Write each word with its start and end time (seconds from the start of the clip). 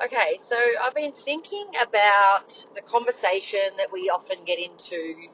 Okay, 0.00 0.38
so 0.48 0.56
I've 0.80 0.94
been 0.94 1.12
thinking 1.12 1.66
about 1.82 2.66
the 2.76 2.82
conversation 2.82 3.76
that 3.78 3.90
we 3.92 4.08
often 4.08 4.44
get 4.44 4.60
into 4.60 5.28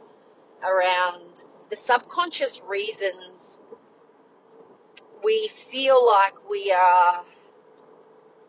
around 0.62 1.44
the 1.68 1.76
subconscious 1.76 2.62
reasons 2.66 3.58
we 5.22 5.50
feel 5.70 6.06
like 6.06 6.48
we 6.48 6.72
are 6.72 7.24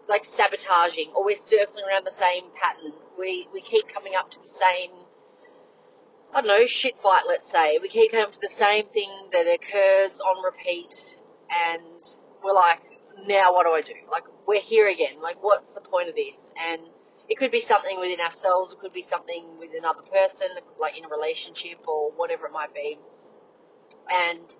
like 0.08 0.24
sabotaging 0.24 1.12
or 1.14 1.26
we're 1.26 1.36
circling 1.36 1.84
around 1.86 2.06
the 2.06 2.12
same 2.12 2.46
pattern. 2.62 2.94
We 3.20 3.50
we 3.54 3.60
keep 3.60 3.90
coming 3.90 4.14
up 4.16 4.32
to 4.32 4.42
the 4.42 4.48
same 4.48 4.92
I 6.34 6.42
don't 6.42 6.48
know, 6.48 6.66
shit 6.66 7.02
fight, 7.02 7.24
let's 7.28 7.50
say. 7.50 7.78
We 7.82 7.90
keep 7.90 8.12
coming 8.12 8.26
up 8.26 8.34
to 8.34 8.42
the 8.42 8.50
same 8.50 8.88
thing 8.88 9.10
that 9.34 9.48
occurs 9.48 10.22
on 10.22 10.44
repeat 10.44 11.18
and 11.50 12.08
we're 12.42 12.54
like, 12.54 12.95
now 13.28 13.54
what 13.54 13.66
do 13.66 13.72
I 13.72 13.82
do? 13.82 13.94
Like 14.12 14.24
we're 14.48 14.62
here 14.62 14.88
again. 14.88 15.22
Like 15.22 15.42
what's 15.42 15.74
the 15.74 15.82
point 15.82 16.10
of 16.10 16.16
this? 16.16 16.54
And 16.58 16.82
it 17.28 17.38
could 17.38 17.52
be 17.52 17.62
something 17.62 18.00
within 18.00 18.20
ourselves, 18.20 18.72
it 18.72 18.80
could 18.80 18.94
be 18.94 19.02
something 19.02 19.58
with 19.60 19.72
another 19.78 20.04
person, 20.04 20.48
like 20.78 20.98
in 20.98 21.06
a 21.06 21.10
relationship 21.10 21.88
or 21.88 22.12
whatever 22.12 22.46
it 22.46 22.52
might 22.52 22.74
be. 22.74 23.00
And 24.12 24.56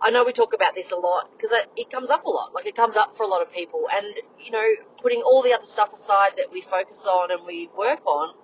I 0.00 0.10
know 0.10 0.24
we 0.24 0.32
talk 0.32 0.54
about 0.54 0.74
this 0.74 0.90
a 0.92 0.96
lot 0.96 1.30
because 1.36 1.56
it, 1.76 1.90
comes 1.90 2.10
up 2.10 2.24
a 2.24 2.30
lot. 2.30 2.54
Like 2.54 2.66
it 2.66 2.76
comes 2.76 2.96
up 2.96 3.16
for 3.16 3.24
a 3.24 3.26
lot 3.26 3.42
of 3.42 3.52
people, 3.52 3.86
and 3.92 4.06
you 4.38 4.50
know, 4.50 4.66
putting 5.02 5.22
all 5.22 5.42
the 5.42 5.52
other 5.52 5.66
stuff 5.66 5.92
aside 5.92 6.32
that 6.36 6.52
we 6.52 6.60
focus 6.60 7.04
on 7.06 7.30
and 7.30 7.44
we 7.46 7.68
work 7.76 8.04
on, 8.06 8.34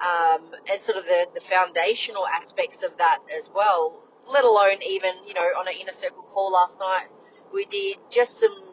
um, 0.00 0.50
and 0.70 0.80
sort 0.80 0.98
of 0.98 1.04
the, 1.04 1.26
the 1.34 1.40
foundational 1.40 2.26
aspects 2.26 2.82
of 2.82 2.96
that 2.98 3.18
as 3.36 3.48
well. 3.54 4.02
Let 4.26 4.44
alone 4.44 4.82
even 4.82 5.12
you 5.26 5.34
know 5.34 5.42
on 5.58 5.68
an 5.68 5.74
inner 5.78 5.92
circle 5.92 6.22
call 6.22 6.52
last 6.52 6.78
night, 6.78 7.08
we 7.52 7.66
did 7.66 7.98
just 8.10 8.38
some 8.40 8.71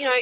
you 0.00 0.06
know 0.06 0.20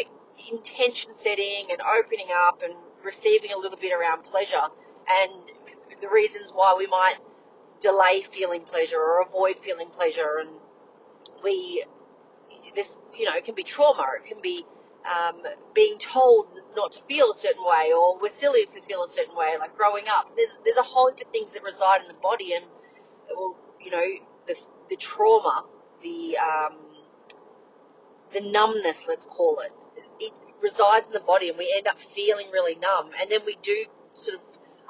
intention 0.52 1.14
setting 1.14 1.66
and 1.70 1.80
opening 1.82 2.28
up 2.34 2.62
and 2.62 2.74
receiving 3.04 3.52
a 3.52 3.58
little 3.58 3.78
bit 3.78 3.92
around 3.92 4.24
pleasure 4.24 4.66
and 5.08 5.32
the 6.00 6.08
reasons 6.08 6.50
why 6.52 6.74
we 6.76 6.86
might 6.86 7.16
delay 7.80 8.22
feeling 8.22 8.62
pleasure 8.62 8.98
or 8.98 9.22
avoid 9.22 9.56
feeling 9.62 9.88
pleasure. 9.88 10.38
And 10.40 10.50
we 11.42 11.84
this 12.74 12.98
you 13.16 13.24
know 13.24 13.34
it 13.34 13.44
can 13.44 13.54
be 13.54 13.62
trauma. 13.62 14.04
It 14.22 14.28
can 14.28 14.40
be 14.42 14.64
um, 15.08 15.42
being 15.74 15.98
told 15.98 16.48
not 16.76 16.92
to 16.92 17.00
feel 17.08 17.30
a 17.30 17.34
certain 17.34 17.64
way 17.64 17.92
or 17.96 18.18
we're 18.20 18.28
silly 18.28 18.60
if 18.60 18.74
we 18.74 18.80
feel 18.82 19.04
a 19.04 19.08
certain 19.08 19.36
way 19.36 19.56
like 19.58 19.76
growing 19.76 20.04
up. 20.08 20.30
There's 20.36 20.58
there's 20.64 20.76
a 20.76 20.82
whole 20.82 21.10
heap 21.10 21.26
of 21.26 21.32
things 21.32 21.52
that 21.52 21.62
reside 21.62 22.02
in 22.02 22.08
the 22.08 22.20
body 22.22 22.54
and 22.54 22.64
well 23.34 23.56
you 23.80 23.90
know 23.90 24.06
the 24.46 24.56
the 24.90 24.96
trauma 24.96 25.64
the 26.02 26.36
um, 26.38 26.76
the 28.32 28.40
numbness 28.40 29.06
let's 29.08 29.24
call 29.24 29.60
it 29.60 29.72
it 30.20 30.32
resides 30.62 31.06
in 31.06 31.12
the 31.12 31.20
body 31.20 31.48
and 31.48 31.58
we 31.58 31.72
end 31.76 31.86
up 31.86 31.98
feeling 32.14 32.46
really 32.52 32.74
numb 32.76 33.10
and 33.20 33.30
then 33.30 33.40
we 33.46 33.56
do 33.62 33.86
sort 34.14 34.34
of 34.34 34.40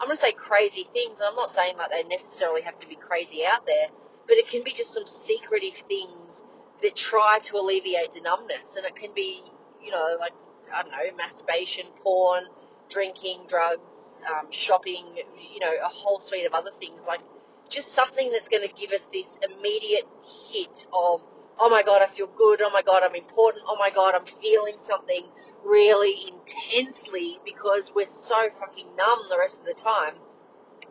I'm 0.01 0.07
going 0.07 0.17
to 0.17 0.23
say 0.23 0.33
crazy 0.33 0.87
things 0.93 1.19
and 1.19 1.29
I'm 1.29 1.35
not 1.35 1.53
saying 1.53 1.77
like 1.77 1.91
they 1.91 2.05
necessarily 2.05 2.63
have 2.63 2.79
to 2.81 2.87
be 2.87 2.95
crazy 2.95 3.45
out 3.45 3.67
there 3.67 3.89
but 4.29 4.37
it 4.37 4.49
can 4.49 4.63
be 4.63 4.73
just 4.73 4.93
some 4.93 5.07
secretive 5.07 5.77
things 5.89 6.45
that 6.83 6.95
try 6.95 7.39
to 7.45 7.57
alleviate 7.57 8.15
the 8.15 8.21
numbness. 8.21 8.77
And 8.77 8.85
it 8.85 8.95
can 8.95 9.11
be, 9.15 9.43
you 9.83 9.91
know, 9.91 10.17
like, 10.21 10.33
I 10.73 10.83
don't 10.83 10.93
know, 10.93 11.17
masturbation, 11.17 11.87
porn, 12.03 12.45
drinking, 12.91 13.45
drugs, 13.49 14.19
um, 14.29 14.47
shopping, 14.51 15.05
you 15.17 15.61
know, 15.61 15.73
a 15.83 15.89
whole 15.89 16.21
suite 16.21 16.47
of 16.47 16.53
other 16.53 16.71
things. 16.79 17.07
Like, 17.07 17.21
just 17.69 17.93
something 17.93 18.31
that's 18.31 18.49
going 18.49 18.67
to 18.67 18.75
give 18.75 18.93
us 18.93 19.09
this 19.13 19.39
immediate 19.43 20.07
hit 20.51 20.87
of, 20.93 21.23
oh 21.61 21.69
my 21.69 21.83
God, 21.83 22.03
I 22.03 22.15
feel 22.15 22.27
good. 22.27 22.61
Oh 22.63 22.71
my 22.71 22.83
God, 22.83 23.03
I'm 23.03 23.15
important. 23.15 23.65
Oh 23.67 23.77
my 23.79 23.91
God, 23.91 24.15
I'm 24.15 24.27
feeling 24.41 24.77
something 24.79 25.25
really 25.65 26.15
intensely 26.29 27.39
because 27.45 27.93
we're 27.95 28.07
so 28.07 28.49
fucking 28.59 28.87
numb 28.97 29.19
the 29.29 29.39
rest 29.39 29.61
of 29.61 29.67
the 29.67 29.75
time. 29.75 30.15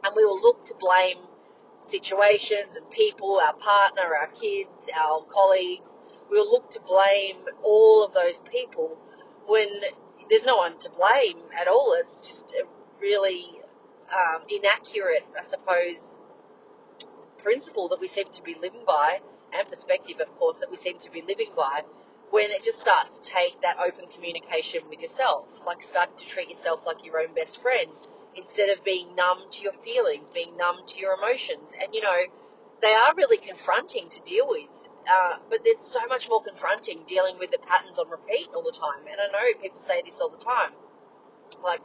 And 0.04 0.16
we 0.16 0.26
will 0.26 0.42
look 0.42 0.66
to 0.66 0.74
blame 0.80 1.18
situations 1.80 2.76
and 2.76 2.90
people, 2.92 3.40
our 3.40 3.54
partner, 3.54 4.16
our 4.16 4.28
kids, 4.28 4.90
our 4.96 5.24
colleagues. 5.24 5.98
We'll 6.30 6.50
look 6.50 6.70
to 6.72 6.80
blame 6.82 7.38
all 7.64 8.06
of 8.06 8.14
those 8.14 8.42
people 8.52 8.98
when 9.46 9.70
there's 10.30 10.44
no 10.44 10.58
one 10.58 10.78
to 10.80 10.90
blame 10.90 11.38
at 11.58 11.68
all. 11.68 11.96
It's 12.00 12.20
just 12.20 12.52
a 12.52 12.66
really 13.00 13.62
um, 14.12 14.44
inaccurate, 14.50 15.26
I 15.38 15.44
suppose, 15.44 16.18
principle 17.38 17.88
that 17.90 18.02
we 18.02 18.08
seem 18.08 18.30
to 18.32 18.42
be 18.44 18.56
living 18.62 18.84
by, 18.86 19.20
and 19.58 19.68
perspective, 19.68 20.20
of 20.20 20.34
course, 20.38 20.58
that 20.58 20.72
we 20.72 20.78
seem 20.78 21.00
to 21.00 21.12
be 21.12 21.22
living 21.22 21.52
by 21.56 21.82
when 22.30 22.52
it 22.52 22.64
just 22.64 22.80
starts 22.80 23.20
to 23.20 23.30
take 23.30 23.62
that 23.62 23.78
open 23.80 24.06
communication 24.14 24.82
with 24.90 25.00
yourself, 25.00 25.48
like 25.66 25.82
starting 25.82 26.16
to 26.18 26.26
treat 26.26 26.50
yourself 26.50 26.86
like 26.86 27.04
your 27.06 27.20
own 27.20 27.34
best 27.34 27.62
friend 27.62 27.90
instead 28.36 28.70
of 28.70 28.84
being 28.84 29.16
numb 29.16 29.40
to 29.52 29.62
your 29.62 29.74
feelings, 29.84 30.28
being 30.34 30.56
numb 30.58 30.78
to 30.86 31.00
your 31.00 31.14
emotions. 31.14 31.72
And 31.82 31.94
you 31.94 32.02
know, 32.02 32.20
they 32.82 32.94
are 32.94 33.14
really 33.16 33.38
confronting 33.38 34.10
to 34.10 34.22
deal 34.22 34.48
with. 34.48 34.70
Uh, 35.10 35.38
but 35.50 35.60
there's 35.64 35.84
so 35.84 36.06
much 36.10 36.28
more 36.28 36.44
confronting 36.44 37.04
dealing 37.08 37.40
with 37.40 37.50
the 37.50 37.58
patterns 37.60 37.98
on 37.98 38.10
repeat 38.10 38.50
all 38.54 38.64
the 38.64 38.76
time. 38.76 39.08
And 39.10 39.16
I 39.24 39.32
know 39.32 39.62
people 39.62 39.80
say 39.80 40.02
this 40.04 40.20
all 40.20 40.30
the 40.30 40.44
time. 40.44 40.72
Like, 41.64 41.80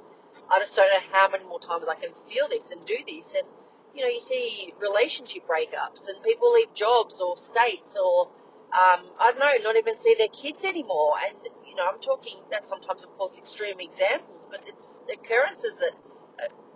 I 0.51 0.59
just 0.59 0.75
don't 0.75 0.91
know 0.91 1.07
how 1.13 1.29
many 1.31 1.45
more 1.45 1.61
times 1.61 1.87
I 1.89 1.95
can 1.95 2.11
feel 2.29 2.49
this 2.51 2.73
and 2.73 2.85
do 2.85 2.97
this. 3.07 3.35
And, 3.35 3.47
you 3.95 4.03
know, 4.03 4.09
you 4.09 4.21
see 4.21 4.75
relationship 4.81 5.43
breakups 5.47 6.09
and 6.09 6.23
people 6.23 6.53
leave 6.53 6.73
jobs 6.75 7.21
or 7.21 7.37
states 7.37 7.97
or, 7.97 8.29
um, 8.73 9.05
I 9.21 9.33
don't 9.33 9.39
know, 9.39 9.53
not 9.63 9.77
even 9.77 9.97
see 9.97 10.15
their 10.17 10.29
kids 10.29 10.65
anymore. 10.65 11.15
And, 11.27 11.37
you 11.69 11.75
know, 11.75 11.85
I'm 11.93 12.01
talking, 12.01 12.39
that's 12.51 12.69
sometimes, 12.69 13.05
of 13.05 13.11
course, 13.19 13.39
extreme 13.39 13.81
examples, 13.81 14.47
but 14.51 14.63
it's 14.67 15.01
occurrences 15.13 15.77
that 15.77 15.93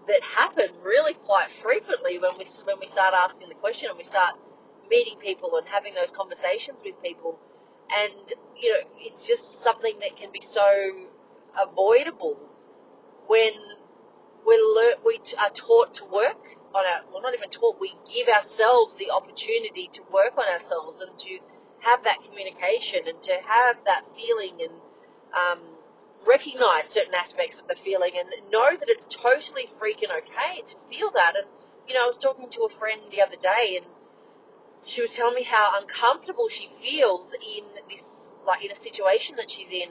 that 0.06 0.22
happen 0.22 0.68
really 0.82 1.14
quite 1.14 1.48
frequently 1.62 2.18
when 2.18 2.30
we 2.38 2.44
when 2.64 2.78
we 2.80 2.86
start 2.86 3.14
asking 3.14 3.48
the 3.48 3.54
question 3.54 3.88
and 3.88 3.98
we 3.98 4.04
start 4.04 4.34
meeting 4.88 5.18
people 5.18 5.56
and 5.56 5.66
having 5.66 5.94
those 5.94 6.10
conversations 6.10 6.80
with 6.84 6.94
people, 7.02 7.38
and 7.90 8.32
you 8.60 8.72
know 8.72 8.88
it's 8.98 9.26
just 9.26 9.62
something 9.62 9.98
that 10.00 10.16
can 10.16 10.30
be 10.32 10.40
so 10.40 11.06
avoidable 11.60 12.38
when 13.26 13.52
we 14.46 14.56
learn 14.76 14.94
we 15.04 15.20
are 15.38 15.50
taught 15.50 15.94
to 15.94 16.04
work 16.04 16.55
on 16.76 16.84
our 16.84 17.00
well 17.12 17.22
not 17.22 17.32
even 17.32 17.48
taught 17.48 17.80
we 17.80 17.96
give 18.12 18.28
ourselves 18.28 18.94
the 18.96 19.10
opportunity 19.10 19.88
to 19.90 20.02
work 20.12 20.36
on 20.36 20.44
ourselves 20.46 21.00
and 21.00 21.16
to 21.18 21.38
have 21.80 22.04
that 22.04 22.22
communication 22.24 23.00
and 23.06 23.22
to 23.22 23.32
have 23.46 23.76
that 23.86 24.04
feeling 24.16 24.60
and 24.60 24.72
um, 25.32 25.60
recognize 26.26 26.86
certain 26.86 27.14
aspects 27.14 27.60
of 27.60 27.68
the 27.68 27.76
feeling 27.76 28.12
and 28.18 28.28
know 28.50 28.70
that 28.70 28.88
it's 28.88 29.06
totally 29.08 29.68
freaking 29.80 30.10
okay 30.10 30.62
to 30.66 30.74
feel 30.90 31.10
that. 31.14 31.36
And, 31.36 31.46
you 31.86 31.94
know, 31.94 32.04
I 32.04 32.06
was 32.06 32.18
talking 32.18 32.50
to 32.50 32.62
a 32.62 32.68
friend 32.68 33.00
the 33.10 33.22
other 33.22 33.36
day 33.36 33.78
and 33.80 33.86
she 34.84 35.00
was 35.00 35.12
telling 35.12 35.34
me 35.34 35.42
how 35.44 35.78
uncomfortable 35.80 36.48
she 36.48 36.70
feels 36.82 37.32
in 37.34 37.64
this, 37.88 38.30
like 38.44 38.64
in 38.64 38.70
a 38.70 38.74
situation 38.74 39.36
that 39.36 39.50
she's 39.50 39.70
in 39.70 39.88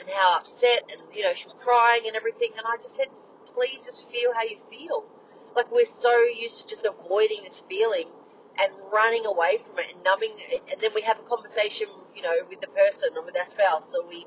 and 0.00 0.08
how 0.10 0.38
upset 0.38 0.90
and, 0.90 1.00
you 1.14 1.22
know, 1.22 1.34
she 1.34 1.46
was 1.46 1.54
crying 1.62 2.02
and 2.06 2.16
everything. 2.16 2.50
And 2.56 2.66
I 2.66 2.76
just 2.82 2.96
said, 2.96 3.08
please 3.54 3.84
just 3.84 4.08
feel 4.10 4.32
how 4.34 4.42
you 4.42 4.58
feel. 4.70 5.04
Like 5.56 5.72
we're 5.72 5.86
so 5.86 6.14
used 6.24 6.62
to 6.62 6.68
just 6.68 6.86
avoiding 6.86 7.44
this 7.44 7.62
feeling 7.68 8.08
and 8.58 8.72
running 8.92 9.26
away 9.26 9.58
from 9.66 9.78
it 9.80 9.86
and 9.94 10.04
numbing 10.04 10.34
it. 10.38 10.62
And 10.70 10.80
then 10.80 10.92
we 10.94 11.02
have 11.02 11.18
a 11.18 11.24
conversation, 11.24 11.88
you 12.14 12.22
know, 12.22 12.34
with 12.50 12.60
the 12.60 12.68
person 12.68 13.10
or 13.16 13.24
with 13.24 13.36
our 13.38 13.46
spouse 13.46 13.94
or 13.94 14.06
we 14.08 14.26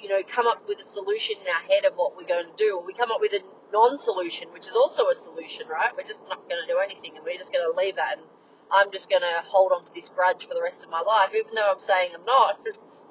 you 0.00 0.08
know, 0.08 0.20
come 0.28 0.46
up 0.46 0.68
with 0.68 0.80
a 0.80 0.84
solution 0.84 1.36
in 1.40 1.48
our 1.48 1.62
head 1.68 1.84
of 1.84 1.94
what 1.96 2.16
we're 2.16 2.28
going 2.28 2.46
to 2.46 2.56
do, 2.56 2.78
or 2.78 2.84
we 2.86 2.94
come 2.94 3.10
up 3.10 3.20
with 3.20 3.32
a 3.32 3.42
non-solution, 3.72 4.48
which 4.52 4.66
is 4.66 4.74
also 4.74 5.08
a 5.08 5.14
solution, 5.14 5.66
right? 5.68 5.90
We're 5.96 6.06
just 6.08 6.24
not 6.28 6.48
going 6.48 6.62
to 6.66 6.72
do 6.72 6.78
anything, 6.78 7.16
and 7.16 7.24
we're 7.24 7.38
just 7.38 7.52
going 7.52 7.64
to 7.66 7.76
leave 7.76 7.96
that, 7.96 8.18
and 8.18 8.26
I'm 8.70 8.92
just 8.92 9.10
going 9.10 9.22
to 9.22 9.42
hold 9.46 9.72
on 9.72 9.84
to 9.84 9.94
this 9.94 10.08
grudge 10.08 10.46
for 10.46 10.54
the 10.54 10.62
rest 10.62 10.84
of 10.84 10.90
my 10.90 11.00
life, 11.00 11.30
even 11.34 11.54
though 11.54 11.70
I'm 11.72 11.80
saying 11.80 12.12
I'm 12.14 12.24
not. 12.24 12.60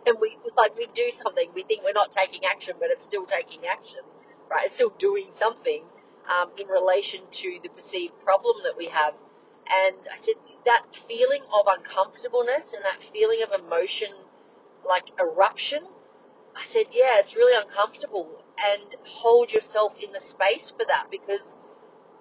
And 0.07 0.17
we 0.21 0.37
like 0.57 0.77
we 0.77 0.87
do 0.93 1.11
something, 1.23 1.49
we 1.55 1.63
think 1.63 1.83
we're 1.83 1.91
not 1.91 2.11
taking 2.11 2.45
action, 2.45 2.75
but 2.79 2.91
it's 2.91 3.03
still 3.03 3.25
taking 3.25 3.65
action, 3.65 4.01
right? 4.51 4.65
It's 4.65 4.75
still 4.75 4.93
doing 4.99 5.29
something 5.31 5.83
um, 6.29 6.51
in 6.57 6.67
relation 6.67 7.21
to 7.31 7.59
the 7.63 7.69
perceived 7.69 8.13
problem 8.23 8.57
that 8.63 8.77
we 8.77 8.87
have. 8.87 9.13
And 9.67 9.95
I 10.11 10.17
said 10.17 10.35
that 10.65 10.83
feeling 11.07 11.41
of 11.53 11.65
uncomfortableness 11.67 12.73
and 12.73 12.83
that 12.83 13.01
feeling 13.11 13.41
of 13.43 13.59
emotion, 13.59 14.09
like 14.87 15.05
eruption, 15.19 15.83
I 16.55 16.63
said, 16.63 16.85
yeah, 16.91 17.19
it's 17.19 17.35
really 17.35 17.59
uncomfortable 17.59 18.43
and 18.57 18.95
hold 19.03 19.51
yourself 19.51 19.93
in 20.01 20.11
the 20.13 20.21
space 20.21 20.71
for 20.71 20.85
that 20.87 21.07
because 21.11 21.55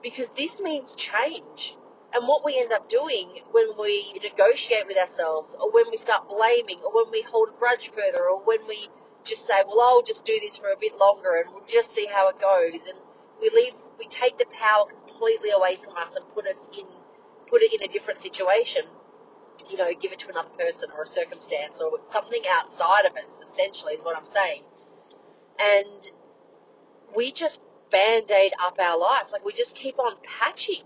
because 0.03 0.31
this 0.31 0.61
means 0.61 0.95
change. 0.95 1.77
And 2.13 2.29
what 2.29 2.45
we 2.45 2.59
end 2.61 2.73
up 2.73 2.89
doing 2.89 3.41
when 3.51 3.71
we 3.79 4.21
negotiate 4.23 4.87
with 4.87 4.99
ourselves 4.99 5.57
or 5.59 5.73
when 5.73 5.91
we 5.91 5.97
start 5.97 6.29
blaming 6.29 6.79
or 6.85 6.95
when 6.95 7.11
we 7.11 7.23
hold 7.23 7.49
a 7.49 7.59
grudge 7.59 7.91
further 7.91 8.29
or 8.29 8.39
when 8.45 8.69
we 8.69 8.89
just 9.25 9.47
say, 9.47 9.63
well, 9.67 9.81
I'll 9.81 10.03
just 10.03 10.25
do 10.25 10.39
this 10.41 10.57
for 10.57 10.69
a 10.71 10.79
bit 10.79 10.97
longer 10.97 11.43
and 11.43 11.53
we'll 11.53 11.67
just 11.67 11.93
see 11.93 12.07
how 12.07 12.29
it 12.29 12.39
goes. 12.41 12.87
And 12.87 12.99
we 13.41 13.51
leave, 13.51 13.75
we 13.99 14.07
take 14.09 14.39
the 14.39 14.47
power 14.47 14.87
completely 14.87 15.51
away 15.51 15.77
from 15.83 15.97
us 15.97 16.17
and 16.17 16.25
put 16.35 16.47
us 16.47 16.69
in, 16.77 16.87
put 17.49 17.63
it 17.63 17.73
in 17.73 17.89
a 17.89 17.93
different 17.93 18.21
situation 18.21 18.85
you 19.71 19.77
know, 19.77 19.89
give 20.01 20.13
it 20.13 20.19
to 20.21 20.29
another 20.29 20.51
person 20.59 20.91
or 20.97 21.05
a 21.05 21.07
circumstance 21.07 21.81
or 21.81 21.93
something 22.11 22.43
outside 22.51 23.05
of 23.07 23.17
us, 23.17 23.41
essentially, 23.43 23.95
is 23.95 24.01
what 24.03 24.17
I'm 24.17 24.27
saying. 24.27 24.63
And 25.59 26.11
we 27.15 27.33
just 27.33 27.61
band 27.91 28.31
aid 28.31 28.53
up 28.61 28.79
our 28.79 28.99
life. 28.99 29.31
Like 29.33 29.45
we 29.45 29.53
just 29.53 29.75
keep 29.75 29.99
on 29.99 30.17
patching, 30.23 30.83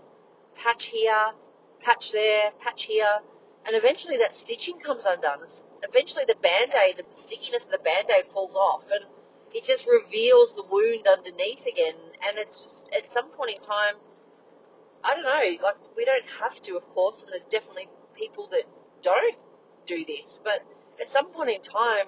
patch 0.55 0.85
here, 0.85 1.31
patch 1.79 2.11
there, 2.11 2.51
patch 2.61 2.83
here, 2.83 3.19
and 3.65 3.75
eventually 3.75 4.17
that 4.17 4.33
stitching 4.33 4.79
comes 4.79 5.05
undone. 5.05 5.39
Eventually 5.81 6.25
the 6.27 6.35
band 6.35 6.71
aid, 6.73 6.97
the 6.97 7.15
stickiness 7.15 7.65
of 7.65 7.71
the 7.71 7.79
band 7.79 8.09
aid 8.09 8.31
falls 8.31 8.55
off, 8.55 8.83
and 8.91 9.05
it 9.53 9.65
just 9.65 9.87
reveals 9.87 10.53
the 10.53 10.63
wound 10.63 11.07
underneath 11.07 11.65
again. 11.65 11.95
And 12.27 12.37
it's 12.37 12.61
just, 12.61 12.89
at 12.95 13.09
some 13.09 13.29
point 13.31 13.55
in 13.55 13.61
time, 13.61 13.95
I 15.03 15.13
don't 15.13 15.23
know, 15.23 15.63
like 15.63 15.75
we 15.95 16.05
don't 16.05 16.25
have 16.41 16.61
to, 16.63 16.75
of 16.75 16.87
course, 16.89 17.23
and 17.23 17.31
there's 17.31 17.45
definitely 17.45 17.87
people 18.15 18.49
that 18.51 18.63
don't 19.01 19.37
do 19.85 20.03
this, 20.05 20.39
but 20.43 20.65
at 20.99 21.09
some 21.09 21.31
point 21.31 21.49
in 21.49 21.61
time, 21.61 22.07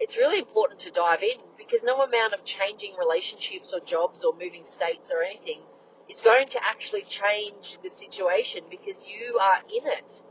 it's 0.00 0.16
really 0.16 0.38
important 0.38 0.80
to 0.80 0.90
dive 0.90 1.22
in 1.22 1.38
because 1.56 1.82
no 1.84 2.02
amount 2.02 2.34
of 2.34 2.44
changing 2.44 2.94
relationships 2.98 3.72
or 3.72 3.80
jobs 3.80 4.24
or 4.24 4.32
moving 4.32 4.64
states 4.64 5.10
or 5.14 5.22
anything 5.22 5.60
is 6.10 6.20
going 6.20 6.48
to 6.48 6.58
actually 6.62 7.02
change 7.02 7.78
the 7.82 7.90
situation 7.90 8.64
because 8.68 9.06
you 9.06 9.38
are 9.40 9.58
in 9.70 9.86
it. 9.86 10.22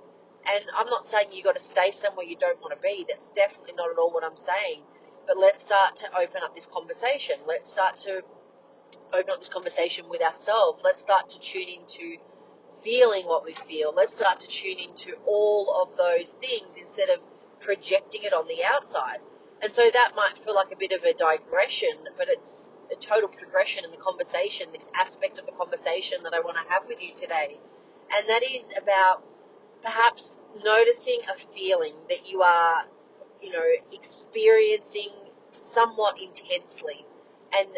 And 0.45 0.65
I'm 0.77 0.87
not 0.87 1.05
saying 1.05 1.29
you 1.31 1.43
got 1.43 1.55
to 1.55 1.63
stay 1.63 1.91
somewhere 1.91 2.25
you 2.25 2.37
don't 2.37 2.59
want 2.59 2.75
to 2.75 2.81
be. 2.81 3.05
That's 3.07 3.27
definitely 3.27 3.73
not 3.77 3.89
at 3.89 3.97
all 3.97 4.11
what 4.11 4.23
I'm 4.25 4.37
saying. 4.37 4.83
But 5.25 5.37
let's 5.37 5.63
start 5.63 5.95
to 5.97 6.07
open 6.17 6.41
up 6.43 6.53
this 6.53 6.65
conversation. 6.65 7.37
Let's 7.47 7.69
start 7.69 7.95
to 8.03 8.21
open 9.13 9.31
up 9.31 9.39
this 9.39 9.49
conversation 9.49 10.09
with 10.09 10.21
ourselves. 10.21 10.81
Let's 10.83 11.01
start 11.01 11.29
to 11.29 11.39
tune 11.39 11.67
into 11.67 12.17
feeling 12.83 13.25
what 13.25 13.45
we 13.45 13.53
feel. 13.53 13.93
Let's 13.95 14.13
start 14.13 14.39
to 14.41 14.47
tune 14.47 14.77
into 14.79 15.15
all 15.25 15.81
of 15.81 15.97
those 15.97 16.31
things 16.33 16.77
instead 16.77 17.09
of 17.09 17.19
projecting 17.59 18.23
it 18.23 18.33
on 18.33 18.47
the 18.47 18.63
outside. 18.63 19.19
And 19.61 19.71
so 19.71 19.89
that 19.93 20.11
might 20.15 20.37
feel 20.43 20.55
like 20.55 20.71
a 20.71 20.75
bit 20.75 20.91
of 20.91 21.03
a 21.03 21.13
digression, 21.13 21.95
but 22.17 22.27
it's 22.29 22.69
a 22.91 22.95
total 22.95 23.29
progression 23.29 23.85
in 23.85 23.91
the 23.91 23.97
conversation, 23.97 24.67
this 24.73 24.89
aspect 24.93 25.39
of 25.39 25.45
the 25.45 25.53
conversation 25.53 26.23
that 26.23 26.33
I 26.33 26.41
want 26.41 26.57
to 26.57 26.73
have 26.73 26.83
with 26.87 27.01
you 27.01 27.13
today. 27.15 27.59
And 28.15 28.27
that 28.27 28.43
is 28.43 28.71
about 28.77 29.23
perhaps 29.81 30.39
noticing 30.63 31.19
a 31.29 31.55
feeling 31.55 31.93
that 32.09 32.27
you 32.27 32.41
are, 32.41 32.83
you 33.41 33.51
know, 33.51 33.63
experiencing 33.93 35.11
somewhat 35.51 36.15
intensely. 36.21 37.05
And 37.57 37.69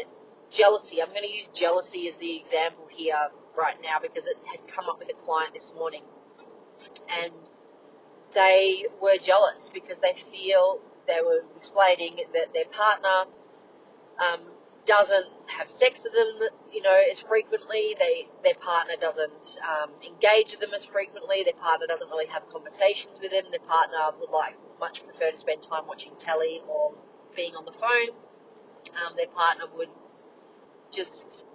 jealousy, 0.56 1.02
I'm 1.02 1.10
going 1.10 1.24
to 1.24 1.32
use 1.32 1.50
jealousy 1.54 2.08
as 2.08 2.18
the 2.18 2.38
example 2.38 2.88
here 2.90 3.30
right 3.58 3.76
now 3.82 3.98
because 4.02 4.28
it 4.28 4.38
had 4.46 4.60
come 4.68 4.90
up 4.90 5.00
with 5.00 5.10
a 5.10 5.26
client 5.26 5.54
this 5.54 5.72
morning. 5.76 6.04
And 7.10 7.34
they 8.34 8.86
were 9.02 9.18
jealous 9.22 9.70
because 9.74 10.00
they 10.00 10.16
feel 10.32 10.80
they 11.08 11.20
were 11.24 11.44
explaining 11.56 12.18
that 12.34 12.54
their 12.54 12.66
partner 12.66 13.32
um, 14.20 14.42
doesn't 14.86 15.28
have 15.48 15.70
sex 15.70 16.04
with 16.04 16.14
them, 16.14 16.50
you 16.72 16.82
know, 16.82 17.00
as 17.12 17.20
frequently. 17.20 17.96
They 17.98 18.28
their 18.44 18.56
partner 18.56 18.94
doesn't 19.00 19.58
um, 19.64 19.92
engage 20.06 20.52
with 20.52 20.60
them 20.60 20.74
as 20.76 20.86
frequently. 20.86 21.44
Their 21.44 21.60
partner 21.60 21.88
doesn't 21.88 22.10
really 22.10 22.28
have 22.28 22.44
conversations 22.52 23.18
with 23.22 23.32
them. 23.32 23.46
Their 23.52 23.66
partner 23.68 23.98
would 24.20 24.30
like 24.30 24.56
much 24.80 25.04
prefer 25.04 25.32
to 25.32 25.38
spend 25.38 25.64
time 25.64 25.88
watching 25.88 26.14
telly 26.20 26.62
or 26.68 26.94
being 27.36 27.56
on 27.56 27.66
the 27.66 27.74
phone. 27.74 28.16
Um, 28.94 29.16
their 29.16 29.28
partner 29.28 29.66
would 29.76 29.90
just, 30.96 31.46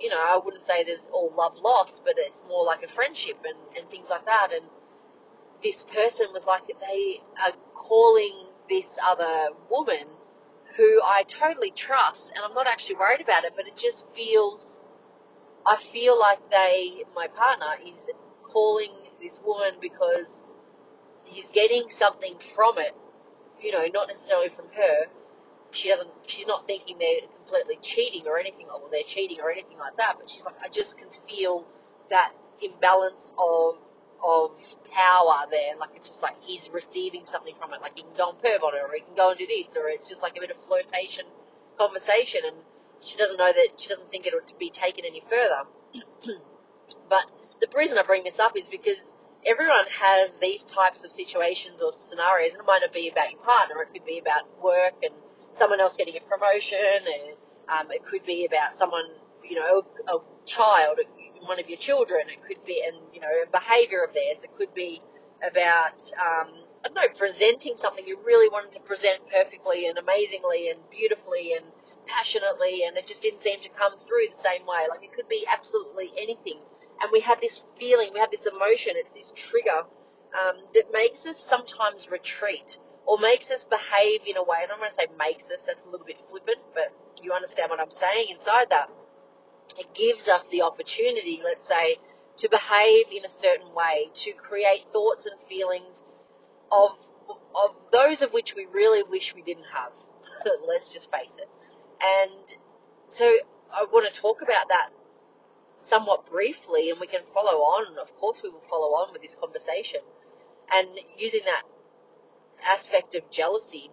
you 0.00 0.10
know, 0.10 0.18
I 0.18 0.40
wouldn't 0.42 0.62
say 0.62 0.84
there's 0.84 1.08
all 1.12 1.32
love 1.36 1.56
lost, 1.56 2.00
but 2.04 2.14
it's 2.16 2.42
more 2.48 2.64
like 2.64 2.82
a 2.82 2.88
friendship 2.88 3.38
and, 3.44 3.56
and 3.78 3.90
things 3.90 4.08
like 4.10 4.26
that. 4.26 4.48
And 4.52 4.66
this 5.62 5.84
person 5.84 6.26
was 6.32 6.44
like, 6.44 6.62
they 6.68 7.20
are 7.44 7.52
calling 7.74 8.46
this 8.68 8.98
other 9.04 9.50
woman 9.70 10.06
who 10.76 11.00
I 11.02 11.24
totally 11.26 11.70
trust, 11.70 12.32
and 12.34 12.44
I'm 12.44 12.52
not 12.54 12.66
actually 12.66 12.96
worried 12.96 13.22
about 13.22 13.44
it, 13.44 13.54
but 13.56 13.66
it 13.66 13.76
just 13.76 14.04
feels, 14.14 14.78
I 15.64 15.78
feel 15.92 16.18
like 16.18 16.50
they, 16.50 17.04
my 17.14 17.28
partner, 17.28 17.66
is 17.84 18.06
calling 18.42 18.90
this 19.22 19.40
woman 19.44 19.78
because 19.80 20.42
he's 21.24 21.48
getting 21.48 21.88
something 21.88 22.34
from 22.54 22.78
it, 22.78 22.94
you 23.60 23.72
know, 23.72 23.86
not 23.92 24.08
necessarily 24.08 24.50
from 24.50 24.66
her. 24.74 25.06
She 25.70 25.88
doesn't, 25.88 26.10
she's 26.26 26.46
not 26.46 26.66
thinking 26.66 26.98
they're 26.98 27.28
completely 27.44 27.78
cheating 27.82 28.26
or 28.26 28.38
anything, 28.38 28.66
or 28.70 28.88
they're 28.90 29.02
cheating 29.06 29.38
or 29.40 29.50
anything 29.50 29.78
like 29.78 29.96
that, 29.98 30.16
but 30.18 30.30
she's 30.30 30.44
like, 30.44 30.56
I 30.62 30.68
just 30.68 30.96
can 30.98 31.08
feel 31.28 31.66
that 32.10 32.32
imbalance 32.62 33.34
of 33.38 33.76
of 34.24 34.50
power 34.92 35.44
there. 35.50 35.76
Like 35.78 35.90
it's 35.94 36.08
just 36.08 36.22
like 36.22 36.36
he's 36.40 36.70
receiving 36.72 37.24
something 37.24 37.54
from 37.58 37.74
it. 37.74 37.80
Like 37.82 37.96
he 37.96 38.02
can 38.02 38.16
go 38.16 38.30
and 38.30 38.38
perv 38.38 38.62
on 38.62 38.72
her, 38.72 38.86
or 38.88 38.94
he 38.94 39.00
can 39.00 39.14
go 39.14 39.30
and 39.30 39.38
do 39.38 39.46
this, 39.46 39.76
or 39.76 39.88
it's 39.88 40.08
just 40.08 40.22
like 40.22 40.36
a 40.36 40.40
bit 40.40 40.50
of 40.50 40.56
flirtation 40.66 41.26
conversation, 41.78 42.40
and 42.46 42.56
she 43.00 43.16
doesn't 43.16 43.36
know 43.36 43.52
that 43.52 43.68
she 43.78 43.88
doesn't 43.88 44.10
think 44.10 44.26
it 44.26 44.34
ought 44.34 44.48
to 44.48 44.56
be 44.58 44.70
taken 44.70 45.04
any 45.04 45.22
further. 45.28 45.68
but 47.08 47.24
the 47.60 47.68
reason 47.76 47.98
I 47.98 48.02
bring 48.02 48.24
this 48.24 48.38
up 48.38 48.56
is 48.56 48.66
because 48.66 49.12
everyone 49.44 49.86
has 50.00 50.36
these 50.38 50.64
types 50.64 51.04
of 51.04 51.12
situations 51.12 51.82
or 51.82 51.92
scenarios, 51.92 52.52
and 52.52 52.60
it 52.60 52.66
might 52.66 52.80
not 52.82 52.92
be 52.92 53.08
about 53.08 53.30
your 53.30 53.40
partner. 53.40 53.82
It 53.82 53.92
could 53.92 54.06
be 54.06 54.18
about 54.18 54.44
work 54.62 54.94
and 55.02 55.12
someone 55.56 55.80
else 55.80 55.96
getting 55.96 56.16
a 56.16 56.20
promotion, 56.20 56.78
and 56.78 57.36
um, 57.68 57.90
it 57.90 58.04
could 58.04 58.24
be 58.24 58.46
about 58.46 58.74
someone, 58.74 59.04
you 59.44 59.56
know, 59.56 59.82
a, 60.08 60.18
child 60.46 61.00
one 61.40 61.58
of 61.58 61.68
your 61.68 61.78
children. 61.78 62.28
It 62.28 62.42
could 62.46 62.64
be, 62.64 62.82
and 62.86 62.96
you 63.12 63.20
know, 63.20 63.28
a 63.42 63.50
behaviour 63.50 64.04
of 64.04 64.14
theirs. 64.14 64.44
It 64.44 64.50
could 64.56 64.72
be 64.74 65.02
about, 65.42 65.98
um, 66.18 66.64
I 66.84 66.88
don't 66.88 66.94
know, 66.94 67.18
presenting 67.18 67.76
something 67.76 68.06
you 68.06 68.18
really 68.24 68.48
wanted 68.48 68.72
to 68.72 68.80
present 68.80 69.20
perfectly 69.32 69.86
and 69.88 69.98
amazingly 69.98 70.70
and 70.70 70.78
beautifully 70.90 71.54
and 71.54 71.66
passionately, 72.06 72.84
and 72.86 72.96
it 72.96 73.06
just 73.06 73.22
didn't 73.22 73.40
seem 73.40 73.60
to 73.60 73.68
come 73.70 73.98
through 73.98 74.30
the 74.30 74.40
same 74.40 74.66
way. 74.66 74.86
Like 74.88 75.02
it 75.02 75.12
could 75.12 75.28
be 75.28 75.46
absolutely 75.50 76.12
anything. 76.16 76.60
And 77.00 77.10
we 77.12 77.20
have 77.20 77.40
this 77.40 77.62
feeling, 77.78 78.10
we 78.14 78.20
have 78.20 78.30
this 78.30 78.46
emotion, 78.46 78.94
it's 78.96 79.12
this 79.12 79.32
trigger 79.36 79.84
um, 80.34 80.56
that 80.74 80.92
makes 80.92 81.26
us 81.26 81.38
sometimes 81.38 82.10
retreat 82.10 82.78
or 83.06 83.18
makes 83.18 83.50
us 83.50 83.64
behave 83.64 84.20
in 84.26 84.36
a 84.36 84.42
way. 84.42 84.58
And 84.62 84.72
I'm 84.72 84.78
going 84.78 84.90
to 84.90 84.94
say 84.94 85.06
makes 85.18 85.50
us, 85.50 85.62
that's 85.62 85.84
a 85.84 85.88
little 85.88 86.06
bit 86.06 86.20
flippant, 86.28 86.58
but 86.74 86.92
you 87.22 87.32
understand 87.32 87.70
what 87.70 87.80
I'm 87.80 87.90
saying 87.90 88.26
inside 88.30 88.66
that 88.70 88.90
it 89.78 89.94
gives 89.94 90.28
us 90.28 90.46
the 90.48 90.62
opportunity, 90.62 91.40
let's 91.44 91.66
say, 91.66 91.96
to 92.38 92.48
behave 92.48 93.06
in 93.10 93.24
a 93.24 93.30
certain 93.30 93.72
way, 93.74 94.10
to 94.14 94.32
create 94.32 94.86
thoughts 94.92 95.26
and 95.26 95.36
feelings 95.48 96.02
of 96.70 96.90
of 97.54 97.74
those 97.90 98.22
of 98.22 98.32
which 98.32 98.54
we 98.54 98.66
really 98.66 99.02
wish 99.02 99.34
we 99.34 99.42
didn't 99.42 99.66
have. 99.72 99.90
let's 100.68 100.92
just 100.92 101.10
face 101.10 101.38
it. 101.38 101.48
And 102.00 102.58
so 103.08 103.24
I 103.72 103.84
want 103.90 104.12
to 104.12 104.20
talk 104.20 104.42
about 104.42 104.68
that 104.68 104.90
somewhat 105.76 106.30
briefly, 106.30 106.90
and 106.90 107.00
we 107.00 107.06
can 107.06 107.22
follow 107.32 107.58
on. 107.60 107.98
Of 107.98 108.14
course, 108.16 108.40
we 108.42 108.50
will 108.50 108.62
follow 108.68 108.88
on 108.94 109.12
with 109.12 109.22
this 109.22 109.34
conversation, 109.34 110.00
and 110.72 110.88
using 111.16 111.40
that 111.46 111.62
aspect 112.66 113.14
of 113.14 113.30
jealousy 113.30 113.90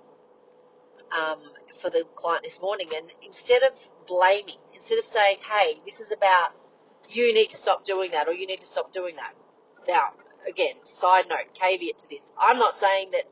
um, 1.12 1.40
for 1.82 1.90
the 1.90 2.04
client 2.16 2.44
this 2.44 2.60
morning. 2.62 2.90
And 2.96 3.12
instead 3.26 3.64
of 3.64 3.74
blaming, 4.08 4.58
instead 4.74 5.00
of 5.00 5.06
saying, 5.06 5.38
hey, 5.50 5.80
this 5.86 6.00
is 6.00 6.12
about 6.12 6.52
you 7.10 7.34
need 7.34 7.50
to 7.50 7.58
stop 7.58 7.86
doing 7.86 8.12
that 8.12 8.28
or 8.28 8.34
you 8.34 8.48
need 8.48 8.62
to 8.62 8.68
stop 8.68 8.94
doing 8.94 9.16
that. 9.18 9.34
Now, 9.88 10.14
again, 10.48 10.76
side 10.86 11.26
note, 11.30 11.54
caveat 11.54 12.00
to 12.00 12.10
this. 12.10 12.32
I'm 12.40 12.58
not 12.58 12.76
saying 12.76 13.12
that 13.12 13.26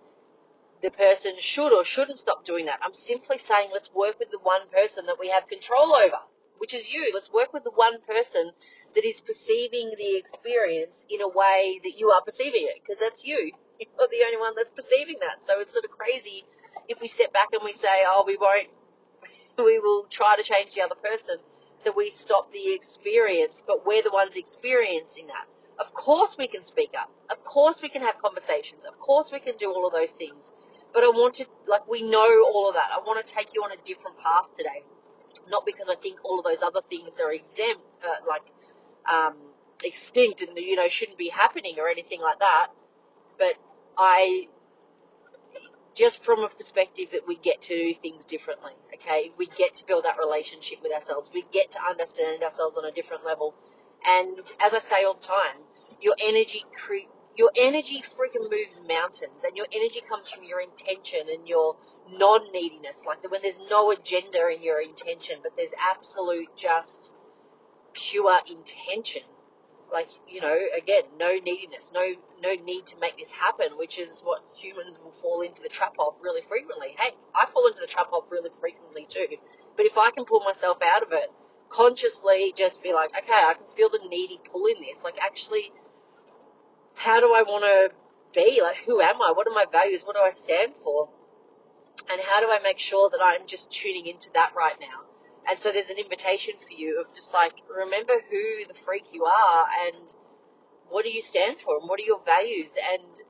the 0.81 0.91
person 0.91 1.33
should 1.39 1.73
or 1.73 1.85
shouldn't 1.85 2.19
stop 2.19 2.45
doing 2.45 2.65
that. 2.65 2.79
I'm 2.81 2.93
simply 2.93 3.37
saying 3.37 3.69
let's 3.71 3.93
work 3.93 4.19
with 4.19 4.31
the 4.31 4.39
one 4.39 4.67
person 4.73 5.05
that 5.05 5.19
we 5.19 5.29
have 5.29 5.47
control 5.47 5.93
over, 5.93 6.17
which 6.57 6.73
is 6.73 6.89
you. 6.89 7.11
Let's 7.13 7.31
work 7.31 7.53
with 7.53 7.63
the 7.63 7.71
one 7.71 8.01
person 8.01 8.51
that 8.95 9.05
is 9.05 9.21
perceiving 9.21 9.91
the 9.97 10.17
experience 10.17 11.05
in 11.09 11.21
a 11.21 11.27
way 11.27 11.79
that 11.83 11.97
you 11.97 12.09
are 12.09 12.21
perceiving 12.21 12.67
it, 12.67 12.81
because 12.81 12.99
that's 12.99 13.23
you. 13.23 13.51
You're 13.81 14.07
the 14.11 14.23
only 14.25 14.37
one 14.37 14.53
that's 14.55 14.71
perceiving 14.71 15.17
that. 15.21 15.43
So 15.45 15.59
it's 15.59 15.73
sort 15.73 15.85
of 15.85 15.91
crazy 15.91 16.45
if 16.87 17.01
we 17.01 17.07
step 17.07 17.33
back 17.33 17.49
and 17.53 17.61
we 17.63 17.73
say, 17.73 18.03
oh, 18.05 18.23
we 18.25 18.37
won't 18.37 18.67
we 19.57 19.79
will 19.79 20.05
try 20.09 20.35
to 20.35 20.43
change 20.43 20.75
the 20.75 20.81
other 20.81 20.95
person 20.95 21.37
so 21.83 21.91
we 21.95 22.11
stop 22.11 22.51
the 22.51 22.73
experience, 22.73 23.63
but 23.65 23.85
we're 23.85 24.03
the 24.03 24.11
ones 24.11 24.35
experiencing 24.35 25.27
that. 25.27 25.45
Of 25.79 25.93
course 25.95 26.37
we 26.37 26.47
can 26.47 26.63
speak 26.63 26.91
up. 26.97 27.11
Of 27.31 27.43
course 27.43 27.81
we 27.81 27.89
can 27.89 28.03
have 28.03 28.21
conversations. 28.21 28.85
Of 28.85 28.99
course 28.99 29.31
we 29.31 29.39
can 29.39 29.57
do 29.57 29.71
all 29.71 29.87
of 29.87 29.93
those 29.93 30.11
things. 30.11 30.51
But 30.93 31.03
I 31.03 31.07
want 31.07 31.35
to, 31.35 31.45
like, 31.67 31.87
we 31.87 32.03
know 32.03 32.45
all 32.53 32.67
of 32.69 32.75
that. 32.75 32.89
I 32.93 32.99
want 32.99 33.25
to 33.25 33.33
take 33.33 33.55
you 33.55 33.63
on 33.63 33.71
a 33.71 33.77
different 33.83 34.19
path 34.19 34.45
today. 34.55 34.83
Not 35.49 35.65
because 35.65 35.89
I 35.89 35.95
think 35.95 36.19
all 36.23 36.37
of 36.37 36.45
those 36.45 36.61
other 36.61 36.81
things 36.87 37.19
are 37.19 37.31
exempt, 37.31 37.81
uh, 38.05 38.27
like, 38.27 38.43
um, 39.11 39.35
extinct 39.83 40.41
and, 40.43 40.55
you 40.57 40.75
know, 40.75 40.87
shouldn't 40.87 41.17
be 41.17 41.29
happening 41.29 41.75
or 41.79 41.87
anything 41.89 42.21
like 42.21 42.39
that. 42.39 42.67
But 43.39 43.55
I 43.97 44.47
just 45.93 46.23
from 46.23 46.39
a 46.39 46.49
perspective 46.49 47.09
that 47.11 47.27
we 47.27 47.35
get 47.35 47.61
to 47.63 47.75
do 47.75 47.93
things 47.93 48.25
differently, 48.25 48.73
okay? 48.93 49.31
We 49.37 49.47
get 49.57 49.75
to 49.75 49.85
build 49.85 50.05
that 50.05 50.17
relationship 50.17 50.79
with 50.81 50.93
ourselves. 50.93 51.29
We 51.33 51.45
get 51.51 51.71
to 51.71 51.79
understand 51.83 52.43
ourselves 52.43 52.77
on 52.77 52.85
a 52.85 52.91
different 52.91 53.25
level. 53.25 53.55
And 54.05 54.39
as 54.59 54.73
I 54.73 54.79
say 54.79 55.03
all 55.03 55.15
the 55.15 55.27
time, 55.27 55.57
your 56.01 56.15
energy 56.21 56.63
cre- 56.75 57.09
your 57.37 57.51
energy 57.55 58.03
freaking 58.17 58.49
moves 58.49 58.81
mountains 58.87 59.43
and 59.43 59.55
your 59.55 59.67
energy 59.71 60.01
comes 60.07 60.29
from 60.29 60.43
your 60.43 60.59
intention 60.59 61.21
and 61.31 61.47
your 61.47 61.77
non-neediness 62.09 63.05
like 63.05 63.23
when 63.31 63.41
there's 63.41 63.59
no 63.69 63.91
agenda 63.91 64.49
in 64.53 64.61
your 64.61 64.81
intention 64.81 65.37
but 65.41 65.53
there's 65.55 65.71
absolute 65.79 66.49
just 66.57 67.11
pure 67.93 68.39
intention 68.49 69.21
like 69.91 70.09
you 70.27 70.41
know 70.41 70.57
again 70.77 71.03
no 71.19 71.35
neediness 71.43 71.91
no 71.93 72.13
no 72.41 72.53
need 72.63 72.85
to 72.85 72.97
make 72.99 73.17
this 73.17 73.31
happen 73.31 73.77
which 73.77 73.97
is 73.99 74.21
what 74.23 74.41
humans 74.55 74.97
will 75.03 75.13
fall 75.21 75.41
into 75.41 75.61
the 75.61 75.69
trap 75.69 75.93
of 75.99 76.15
really 76.21 76.41
frequently. 76.47 76.95
Hey 76.97 77.13
i 77.35 77.45
fall 77.51 77.67
into 77.67 77.79
the 77.79 77.87
trap 77.87 78.07
of 78.13 78.23
really 78.29 78.49
frequently 78.59 79.05
too. 79.09 79.27
But 79.75 79.85
if 79.85 79.97
i 79.97 80.11
can 80.11 80.25
pull 80.25 80.41
myself 80.41 80.77
out 80.81 81.03
of 81.03 81.11
it 81.11 81.31
consciously 81.69 82.53
just 82.57 82.83
be 82.83 82.93
like 82.93 83.11
okay 83.17 83.31
i 83.33 83.53
can 83.53 83.65
feel 83.75 83.89
the 83.89 83.99
needy 84.07 84.39
pull 84.51 84.65
in 84.65 84.81
this. 84.81 85.03
Like 85.03 85.17
actually 85.21 85.71
how 86.93 87.19
do 87.19 87.33
i 87.33 87.43
want 87.43 87.63
to 87.63 87.95
be? 88.33 88.61
Like 88.61 88.77
who 88.85 89.01
am 89.01 89.21
i? 89.21 89.31
What 89.31 89.47
are 89.47 89.53
my 89.53 89.65
values? 89.71 90.03
What 90.03 90.15
do 90.15 90.21
i 90.21 90.31
stand 90.31 90.73
for? 90.83 91.09
And 92.09 92.21
how 92.21 92.39
do 92.39 92.47
i 92.49 92.59
make 92.63 92.79
sure 92.79 93.09
that 93.09 93.19
i'm 93.21 93.45
just 93.45 93.71
tuning 93.71 94.07
into 94.07 94.29
that 94.33 94.53
right 94.55 94.79
now 94.79 95.10
and 95.47 95.59
so 95.59 95.71
there's 95.71 95.89
an 95.89 95.97
invitation 95.97 96.55
for 96.59 96.73
you 96.73 97.01
of 97.01 97.13
just 97.15 97.33
like 97.33 97.53
remember 97.69 98.13
who 98.29 98.67
the 98.67 98.79
freak 98.85 99.05
you 99.11 99.25
are 99.25 99.65
and 99.87 100.13
what 100.89 101.03
do 101.05 101.11
you 101.11 101.21
stand 101.21 101.57
for 101.63 101.77
and 101.79 101.89
what 101.89 101.99
are 101.99 102.03
your 102.03 102.21
values? 102.25 102.75
And 102.93 103.21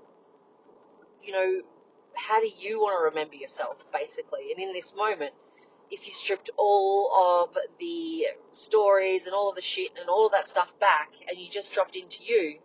you 1.23 1.31
know 1.31 1.61
how 2.15 2.41
do 2.41 2.47
you 2.47 2.79
want 2.79 2.99
to 2.99 3.03
remember 3.03 3.35
yourself 3.35 3.77
basically? 3.93 4.51
And 4.51 4.61
in 4.61 4.73
this 4.73 4.93
moment 4.95 5.33
if 5.91 6.07
you 6.07 6.13
stripped 6.13 6.49
all 6.57 7.11
of 7.13 7.57
the 7.79 8.25
stories 8.53 9.25
and 9.25 9.35
all 9.35 9.49
of 9.49 9.55
the 9.55 9.61
shit 9.61 9.91
and 9.99 10.09
all 10.09 10.25
of 10.25 10.31
that 10.31 10.47
stuff 10.47 10.71
back 10.79 11.09
and 11.27 11.37
you 11.37 11.49
just 11.49 11.73
dropped 11.73 11.95
into 11.95 12.23
you 12.23 12.59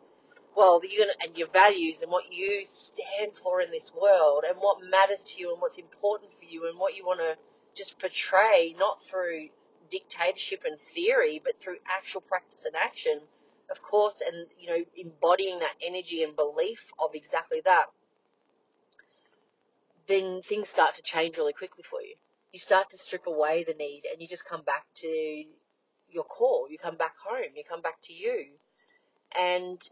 well 0.57 0.81
you're 0.89 1.05
gonna, 1.05 1.19
and 1.23 1.37
your 1.37 1.49
values 1.49 1.97
and 2.03 2.11
what 2.11 2.33
you 2.33 2.63
stand 2.65 3.33
for 3.43 3.61
in 3.61 3.71
this 3.73 3.93
world 4.01 4.45
and 4.49 4.57
what 4.59 4.79
matters 4.91 5.25
to 5.25 5.41
you 5.41 5.53
and 5.53 5.61
what's 5.61 5.77
important 5.77 6.31
for 6.39 6.45
you 6.45 6.69
and 6.69 6.79
what 6.79 6.95
you 6.95 7.05
want 7.05 7.19
to 7.19 7.37
just 7.77 7.99
portray 7.99 8.75
not 8.79 9.03
through 9.05 9.49
dictatorship 9.91 10.63
and 10.65 10.79
theory 10.95 11.41
but 11.45 11.61
through 11.61 11.77
actual 11.89 12.21
practice 12.21 12.65
and 12.65 12.75
action 12.75 13.21
of 13.71 13.83
course, 13.83 14.23
and 14.27 14.47
you 14.59 14.69
know, 14.69 14.85
embodying 14.97 15.59
that 15.61 15.75
energy 15.83 16.23
and 16.23 16.37
belief 16.37 16.87
of 16.99 17.15
exactly 17.15 17.61
that, 17.65 17.87
then 20.07 20.43
things 20.43 20.69
start 20.69 20.95
to 20.97 21.03
change 21.03 21.37
really 21.37 21.53
quickly 21.53 21.85
for 21.89 22.01
you. 22.01 22.15
You 22.53 22.61
start 22.61 22.91
to 22.91 22.99
strip 22.99 23.27
away 23.27 23.65
the 23.67 23.75
need 23.75 24.05
and 24.11 24.23
you 24.23 24.29
just 24.29 24.45
come 24.45 24.63
back 24.63 24.85
to 24.97 25.45
your 26.09 26.25
core. 26.25 26.69
You 26.71 26.79
come 26.79 26.97
back 26.97 27.15
home. 27.29 27.53
You 27.55 27.65
come 27.69 27.83
back 27.83 28.01
to 28.05 28.13
you. 28.13 28.47
And 29.37 29.83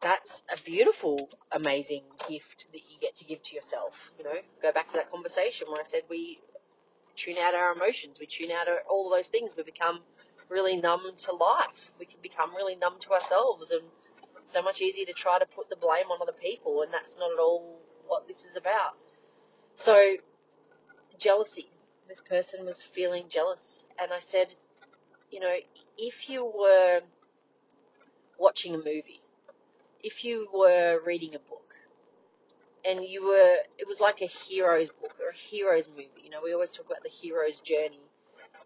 that's 0.00 0.42
a 0.50 0.60
beautiful, 0.62 1.28
amazing 1.52 2.04
gift 2.28 2.66
that 2.72 2.80
you 2.88 2.98
get 3.00 3.16
to 3.16 3.24
give 3.26 3.42
to 3.44 3.54
yourself. 3.54 3.92
You 4.18 4.24
know, 4.24 4.36
go 4.62 4.72
back 4.72 4.88
to 4.90 4.96
that 4.96 5.10
conversation 5.12 5.68
where 5.70 5.82
I 5.82 5.84
said 5.84 6.02
we 6.08 6.40
tune 7.24 7.36
out 7.38 7.54
our 7.54 7.72
emotions, 7.72 8.18
we 8.18 8.26
tune 8.26 8.50
out 8.50 8.66
all 8.88 9.10
those 9.10 9.28
things. 9.28 9.52
We 9.56 9.62
become 9.62 10.00
really 10.48 10.76
numb 10.76 11.02
to 11.16 11.32
life. 11.32 11.92
We 11.98 12.06
can 12.06 12.18
become 12.22 12.54
really 12.54 12.76
numb 12.76 12.94
to 13.00 13.12
ourselves 13.12 13.70
and 13.70 13.82
so 14.44 14.62
much 14.62 14.80
easier 14.80 15.04
to 15.06 15.12
try 15.12 15.38
to 15.38 15.46
put 15.46 15.68
the 15.68 15.76
blame 15.76 16.06
on 16.10 16.18
other 16.22 16.32
people, 16.32 16.82
and 16.82 16.92
that's 16.92 17.16
not 17.16 17.30
at 17.32 17.38
all 17.38 17.78
what 18.06 18.26
this 18.26 18.44
is 18.44 18.56
about. 18.56 18.94
So, 19.76 20.16
jealousy. 21.18 21.70
This 22.08 22.20
person 22.20 22.66
was 22.66 22.82
feeling 22.82 23.26
jealous, 23.28 23.86
and 24.00 24.12
I 24.12 24.18
said, 24.18 24.54
you 25.30 25.38
know, 25.38 25.54
if 25.96 26.28
you 26.28 26.44
were 26.44 27.02
watching 28.36 28.74
a 28.74 28.78
movie, 28.78 29.22
if 30.02 30.24
you 30.24 30.48
were 30.52 31.00
reading 31.06 31.36
a 31.36 31.38
book, 31.38 31.59
and 32.84 33.04
you 33.04 33.24
were, 33.26 33.56
it 33.78 33.86
was 33.86 34.00
like 34.00 34.20
a 34.22 34.26
hero's 34.26 34.90
book 34.90 35.14
or 35.20 35.30
a 35.30 35.36
hero's 35.36 35.88
movie. 35.88 36.10
You 36.22 36.30
know, 36.30 36.40
we 36.42 36.54
always 36.54 36.70
talk 36.70 36.86
about 36.86 37.02
the 37.02 37.10
hero's 37.10 37.60
journey. 37.60 38.02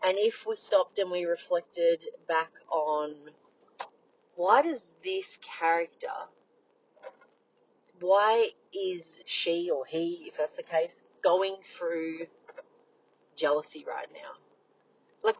And 0.04 0.16
if 0.18 0.44
we 0.46 0.56
stopped 0.56 0.98
and 0.98 1.10
we 1.10 1.24
reflected 1.24 2.04
back 2.28 2.50
on 2.70 3.14
why 4.36 4.62
does 4.62 4.88
this 5.02 5.38
character 5.60 6.08
why 8.00 8.48
is 8.72 9.02
she 9.24 9.70
or 9.70 9.86
he, 9.86 10.24
if 10.28 10.36
that's 10.36 10.56
the 10.56 10.62
case, 10.62 10.96
going 11.22 11.56
through 11.76 12.26
jealousy 13.36 13.84
right 13.86 14.08
now? 14.12 14.32
Like, 15.22 15.36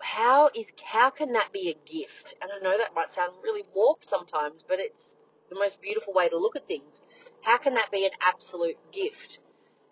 how 0.00 0.50
is 0.54 0.66
how 0.82 1.10
can 1.10 1.32
that 1.34 1.52
be 1.52 1.70
a 1.70 1.90
gift? 1.90 2.34
And 2.40 2.50
I 2.52 2.58
know 2.62 2.78
that 2.78 2.94
might 2.94 3.12
sound 3.12 3.32
really 3.42 3.64
warped 3.74 4.06
sometimes, 4.06 4.64
but 4.66 4.78
it's 4.80 5.14
the 5.48 5.56
most 5.56 5.80
beautiful 5.80 6.12
way 6.12 6.28
to 6.28 6.36
look 6.36 6.56
at 6.56 6.66
things. 6.66 7.00
How 7.46 7.58
can 7.58 7.74
that 7.74 7.92
be 7.92 8.04
an 8.04 8.10
absolute 8.20 8.76
gift? 8.90 9.38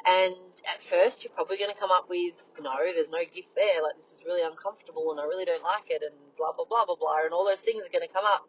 And 0.04 0.34
at 0.66 0.82
first, 0.90 1.22
you're 1.22 1.32
probably 1.32 1.56
going 1.56 1.70
to 1.70 1.78
come 1.78 1.92
up 1.92 2.10
with, 2.10 2.34
no, 2.60 2.74
there's 2.82 3.14
no 3.14 3.22
gift 3.22 3.54
there. 3.54 3.78
Like, 3.80 3.94
this 3.96 4.10
is 4.10 4.26
really 4.26 4.42
uncomfortable 4.42 5.12
and 5.12 5.20
I 5.20 5.24
really 5.24 5.44
don't 5.44 5.62
like 5.62 5.86
it 5.86 6.02
and 6.02 6.18
blah, 6.36 6.50
blah, 6.50 6.66
blah, 6.66 6.84
blah, 6.84 6.96
blah. 6.98 7.22
And 7.22 7.32
all 7.32 7.46
those 7.46 7.62
things 7.62 7.86
are 7.86 7.94
going 7.94 8.02
to 8.02 8.12
come 8.12 8.26
up 8.26 8.48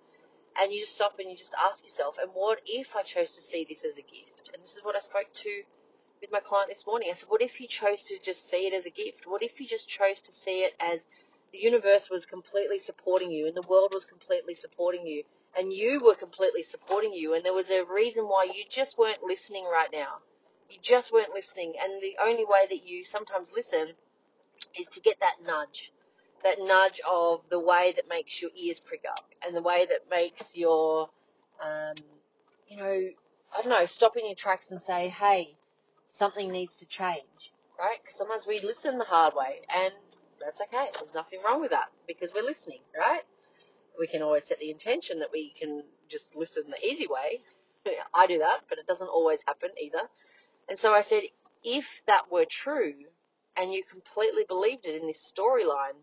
and 0.59 0.73
you 0.73 0.81
just 0.81 0.95
stop 0.95 1.19
and 1.19 1.29
you 1.29 1.37
just 1.37 1.53
ask 1.53 1.83
yourself, 1.83 2.15
and 2.19 2.31
what 2.33 2.61
if 2.65 2.95
I 2.95 3.03
chose 3.03 3.33
to 3.33 3.41
see 3.41 3.63
this 3.69 3.85
as 3.85 4.01
a 4.01 4.01
gift? 4.01 4.49
And 4.51 4.63
this 4.63 4.73
is 4.73 4.81
what 4.81 4.95
I 4.95 4.99
spoke 5.05 5.29
to 5.31 5.53
with 6.19 6.31
my 6.31 6.39
client 6.41 6.69
this 6.73 6.87
morning. 6.87 7.09
I 7.11 7.13
said, 7.13 7.29
what 7.29 7.43
if 7.43 7.61
you 7.61 7.67
chose 7.67 8.01
to 8.09 8.17
just 8.17 8.49
see 8.49 8.65
it 8.65 8.73
as 8.73 8.87
a 8.87 8.89
gift? 8.89 9.27
What 9.29 9.43
if 9.43 9.61
you 9.61 9.67
just 9.67 9.87
chose 9.87 10.19
to 10.25 10.33
see 10.33 10.65
it 10.65 10.73
as 10.79 11.05
the 11.53 11.59
universe 11.59 12.09
was 12.09 12.25
completely 12.25 12.79
supporting 12.79 13.29
you 13.29 13.45
and 13.45 13.55
the 13.55 13.69
world 13.69 13.91
was 13.93 14.05
completely 14.05 14.55
supporting 14.55 15.05
you 15.05 15.21
and 15.57 15.71
you 15.73 16.01
were 16.03 16.15
completely 16.15 16.63
supporting 16.63 17.13
you 17.13 17.33
and 17.33 17.45
there 17.45 17.53
was 17.53 17.69
a 17.69 17.83
reason 17.85 18.25
why 18.25 18.45
you 18.45 18.63
just 18.69 18.97
weren't 18.97 19.23
listening 19.23 19.65
right 19.65 19.89
now. 19.91 20.19
You 20.69 20.79
just 20.81 21.13
weren't 21.13 21.33
listening 21.33 21.73
and 21.81 22.01
the 22.01 22.15
only 22.23 22.45
way 22.45 22.65
that 22.69 22.85
you 22.85 23.03
sometimes 23.03 23.49
listen 23.55 23.93
is 24.77 24.87
to 24.89 24.99
get 24.99 25.19
that 25.19 25.35
nudge 25.45 25.91
that 26.45 26.57
nudge 26.59 27.01
of 27.09 27.41
the 27.49 27.59
way 27.59 27.93
that 27.95 28.05
makes 28.07 28.41
your 28.41 28.51
ears 28.55 28.79
prick 28.79 29.03
up 29.09 29.25
and 29.45 29.55
the 29.55 29.61
way 29.61 29.85
that 29.89 30.01
makes 30.09 30.55
your, 30.55 31.09
um, 31.61 31.95
you 32.69 32.77
know, 32.77 33.09
I 33.57 33.61
don't 33.61 33.69
know, 33.69 33.85
stop 33.87 34.15
in 34.15 34.25
your 34.27 34.35
tracks 34.35 34.69
and 34.71 34.81
say, 34.81 35.09
hey, 35.09 35.55
something 36.09 36.51
needs 36.51 36.77
to 36.77 36.85
change, 36.85 37.51
right? 37.79 37.97
Because 38.01 38.17
sometimes 38.17 38.45
we 38.45 38.61
listen 38.63 38.99
the 38.99 39.05
hard 39.05 39.33
way 39.35 39.61
and 39.75 39.93
that's 40.43 40.61
okay. 40.61 40.89
There's 40.93 41.13
nothing 41.15 41.39
wrong 41.43 41.61
with 41.61 41.71
that 41.71 41.89
because 42.07 42.29
we're 42.33 42.43
listening, 42.43 42.81
right? 42.97 43.23
We 43.99 44.07
can 44.07 44.21
always 44.21 44.45
set 44.45 44.59
the 44.59 44.71
intention 44.71 45.19
that 45.19 45.31
we 45.31 45.53
can 45.59 45.83
just 46.09 46.35
listen 46.35 46.63
the 46.69 46.85
easy 46.85 47.07
way. 47.07 47.41
I 48.13 48.27
do 48.27 48.39
that, 48.39 48.61
but 48.69 48.77
it 48.77 48.87
doesn't 48.87 49.07
always 49.07 49.41
happen 49.45 49.69
either. 49.81 50.09
And 50.69 50.77
so 50.77 50.93
I 50.93 51.01
said, 51.01 51.23
if 51.63 51.85
that 52.07 52.31
were 52.31 52.45
true 52.45 52.93
and 53.57 53.71
you 53.71 53.83
completely 53.89 54.43
believed 54.47 54.85
it 54.85 55.01
in 55.01 55.07
this 55.07 55.33
storyline, 55.37 55.97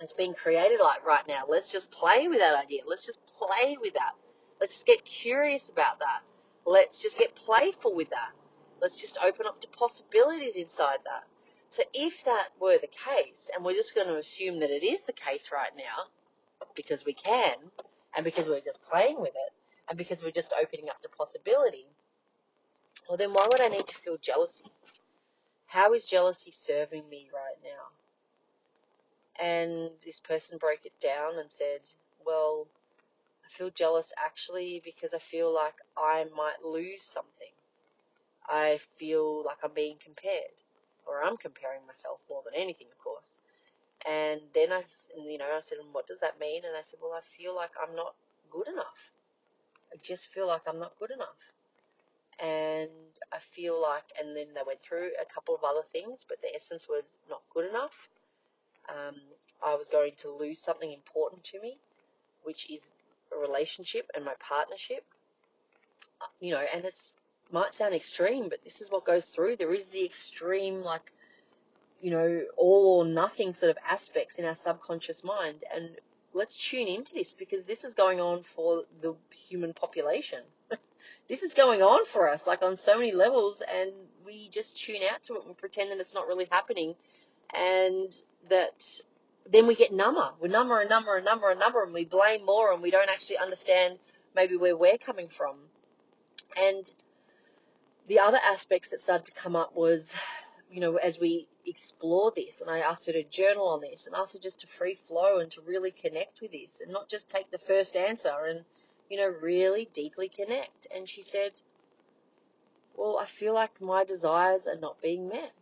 it's 0.00 0.12
being 0.12 0.34
created 0.34 0.80
like 0.80 1.06
right 1.06 1.26
now. 1.26 1.44
Let's 1.48 1.70
just 1.72 1.90
play 1.90 2.28
with 2.28 2.38
that 2.38 2.56
idea. 2.56 2.82
Let's 2.86 3.06
just 3.06 3.20
play 3.26 3.76
with 3.80 3.94
that. 3.94 4.12
Let's 4.60 4.74
just 4.74 4.86
get 4.86 5.04
curious 5.04 5.70
about 5.70 5.98
that. 6.00 6.20
Let's 6.64 6.98
just 6.98 7.18
get 7.18 7.34
playful 7.34 7.94
with 7.94 8.10
that. 8.10 8.32
Let's 8.80 8.96
just 8.96 9.18
open 9.22 9.46
up 9.46 9.60
to 9.62 9.68
possibilities 9.68 10.56
inside 10.56 10.98
that. 11.04 11.24
So 11.68 11.82
if 11.94 12.24
that 12.24 12.48
were 12.60 12.78
the 12.78 12.88
case, 12.88 13.50
and 13.54 13.64
we're 13.64 13.74
just 13.74 13.94
going 13.94 14.06
to 14.06 14.16
assume 14.16 14.60
that 14.60 14.70
it 14.70 14.84
is 14.84 15.02
the 15.02 15.12
case 15.12 15.50
right 15.52 15.70
now, 15.76 16.08
because 16.74 17.04
we 17.04 17.14
can, 17.14 17.56
and 18.16 18.24
because 18.24 18.46
we're 18.46 18.60
just 18.60 18.82
playing 18.82 19.20
with 19.20 19.34
it, 19.34 19.52
and 19.88 19.98
because 19.98 20.20
we're 20.22 20.30
just 20.30 20.52
opening 20.60 20.88
up 20.88 21.00
to 21.02 21.08
possibility, 21.08 21.86
well 23.08 23.18
then 23.18 23.32
why 23.32 23.46
would 23.48 23.60
I 23.60 23.68
need 23.68 23.86
to 23.86 23.94
feel 23.94 24.18
jealousy? 24.18 24.66
How 25.66 25.92
is 25.94 26.06
jealousy 26.06 26.52
serving 26.52 27.08
me 27.08 27.28
right 27.32 27.58
now? 27.64 27.90
And 29.38 29.90
this 30.04 30.20
person 30.20 30.58
broke 30.58 30.84
it 30.86 30.98
down 31.00 31.38
and 31.38 31.50
said, 31.50 31.80
Well, 32.24 32.66
I 33.44 33.58
feel 33.58 33.70
jealous 33.70 34.12
actually 34.18 34.82
because 34.84 35.14
I 35.14 35.18
feel 35.18 35.52
like 35.54 35.74
I 35.96 36.24
might 36.36 36.64
lose 36.64 37.04
something. 37.04 37.52
I 38.48 38.80
feel 38.98 39.44
like 39.44 39.58
I'm 39.64 39.74
being 39.74 39.98
compared, 40.02 40.54
or 41.06 41.22
I'm 41.22 41.36
comparing 41.36 41.86
myself 41.86 42.20
more 42.30 42.42
than 42.44 42.54
anything, 42.60 42.86
of 42.90 42.98
course. 42.98 43.40
And 44.08 44.40
then 44.54 44.72
I, 44.72 44.82
you 45.16 45.38
know, 45.38 45.46
I 45.56 45.60
said, 45.60 45.78
What 45.92 46.06
does 46.06 46.20
that 46.20 46.40
mean? 46.40 46.62
And 46.64 46.74
they 46.74 46.82
said, 46.82 47.00
Well, 47.02 47.12
I 47.12 47.22
feel 47.36 47.54
like 47.54 47.70
I'm 47.80 47.96
not 47.96 48.14
good 48.50 48.68
enough. 48.68 49.00
I 49.92 49.96
just 50.02 50.28
feel 50.28 50.46
like 50.46 50.62
I'm 50.66 50.78
not 50.78 50.98
good 50.98 51.10
enough. 51.10 51.40
And 52.38 52.90
I 53.32 53.38
feel 53.54 53.80
like, 53.80 54.04
and 54.20 54.36
then 54.36 54.48
they 54.54 54.60
went 54.66 54.82
through 54.82 55.10
a 55.20 55.32
couple 55.32 55.54
of 55.54 55.64
other 55.64 55.82
things, 55.92 56.26
but 56.28 56.38
the 56.42 56.54
essence 56.54 56.86
was 56.88 57.16
not 57.30 57.42
good 57.52 57.68
enough 57.68 58.08
um, 58.88 59.16
I 59.64 59.74
was 59.74 59.88
going 59.88 60.12
to 60.18 60.30
lose 60.30 60.60
something 60.60 60.92
important 60.92 61.44
to 61.44 61.60
me, 61.60 61.78
which 62.44 62.70
is 62.70 62.80
a 63.34 63.38
relationship 63.38 64.08
and 64.14 64.24
my 64.24 64.34
partnership. 64.40 65.04
You 66.40 66.52
know, 66.52 66.64
and 66.72 66.84
it's 66.84 67.14
might 67.52 67.74
sound 67.74 67.94
extreme, 67.94 68.48
but 68.48 68.62
this 68.64 68.80
is 68.80 68.90
what 68.90 69.04
goes 69.04 69.24
through. 69.26 69.56
There 69.56 69.74
is 69.74 69.86
the 69.88 70.04
extreme, 70.04 70.80
like, 70.82 71.12
you 72.00 72.10
know, 72.10 72.42
all 72.56 72.98
or 72.98 73.04
nothing 73.06 73.54
sort 73.54 73.70
of 73.70 73.78
aspects 73.88 74.36
in 74.36 74.44
our 74.44 74.54
subconscious 74.54 75.24
mind. 75.24 75.64
And 75.74 75.90
let's 76.32 76.56
tune 76.56 76.86
into 76.86 77.14
this 77.14 77.34
because 77.34 77.64
this 77.64 77.84
is 77.84 77.94
going 77.94 78.20
on 78.20 78.44
for 78.54 78.82
the 79.00 79.14
human 79.48 79.72
population. 79.72 80.40
this 81.28 81.42
is 81.42 81.54
going 81.54 81.82
on 81.82 82.04
for 82.12 82.28
us, 82.28 82.46
like 82.46 82.62
on 82.62 82.76
so 82.76 82.98
many 82.98 83.12
levels, 83.12 83.62
and 83.62 83.92
we 84.24 84.48
just 84.50 84.80
tune 84.80 85.00
out 85.10 85.22
to 85.24 85.34
it 85.34 85.42
and 85.46 85.56
pretend 85.56 85.90
that 85.90 85.98
it's 85.98 86.14
not 86.14 86.26
really 86.26 86.46
happening, 86.50 86.94
and 87.54 88.14
that 88.50 88.84
then 89.50 89.66
we 89.66 89.74
get 89.74 89.92
number. 89.92 90.30
We're 90.40 90.48
number 90.48 90.80
and 90.80 90.90
number 90.90 91.16
and 91.16 91.24
number 91.24 91.50
and 91.50 91.60
number, 91.60 91.82
and 91.82 91.94
we 91.94 92.04
blame 92.04 92.44
more, 92.44 92.72
and 92.72 92.82
we 92.82 92.90
don't 92.90 93.08
actually 93.08 93.38
understand 93.38 93.98
maybe 94.34 94.56
where 94.56 94.76
we're 94.76 94.98
coming 94.98 95.28
from. 95.28 95.56
And 96.56 96.90
the 98.08 98.20
other 98.20 98.38
aspects 98.42 98.90
that 98.90 99.00
started 99.00 99.26
to 99.26 99.32
come 99.32 99.56
up 99.56 99.74
was, 99.74 100.12
you 100.70 100.80
know, 100.80 100.96
as 100.96 101.18
we 101.18 101.48
explore 101.66 102.32
this, 102.34 102.60
and 102.60 102.70
I 102.70 102.78
asked 102.78 103.06
her 103.06 103.12
to 103.12 103.24
journal 103.24 103.68
on 103.68 103.80
this, 103.80 104.06
and 104.06 104.14
asked 104.14 104.34
her 104.34 104.38
just 104.38 104.60
to 104.60 104.66
free 104.66 104.98
flow 105.08 105.38
and 105.38 105.50
to 105.52 105.60
really 105.60 105.90
connect 105.90 106.40
with 106.40 106.52
this, 106.52 106.80
and 106.80 106.92
not 106.92 107.08
just 107.08 107.28
take 107.28 107.50
the 107.50 107.58
first 107.58 107.96
answer 107.96 108.46
and, 108.48 108.64
you 109.10 109.18
know, 109.18 109.28
really 109.28 109.88
deeply 109.92 110.28
connect. 110.28 110.86
And 110.94 111.08
she 111.08 111.22
said, 111.22 111.52
well, 112.96 113.18
I 113.18 113.26
feel 113.26 113.54
like 113.54 113.80
my 113.80 114.04
desires 114.04 114.66
are 114.66 114.78
not 114.78 115.02
being 115.02 115.28
met. 115.28 115.52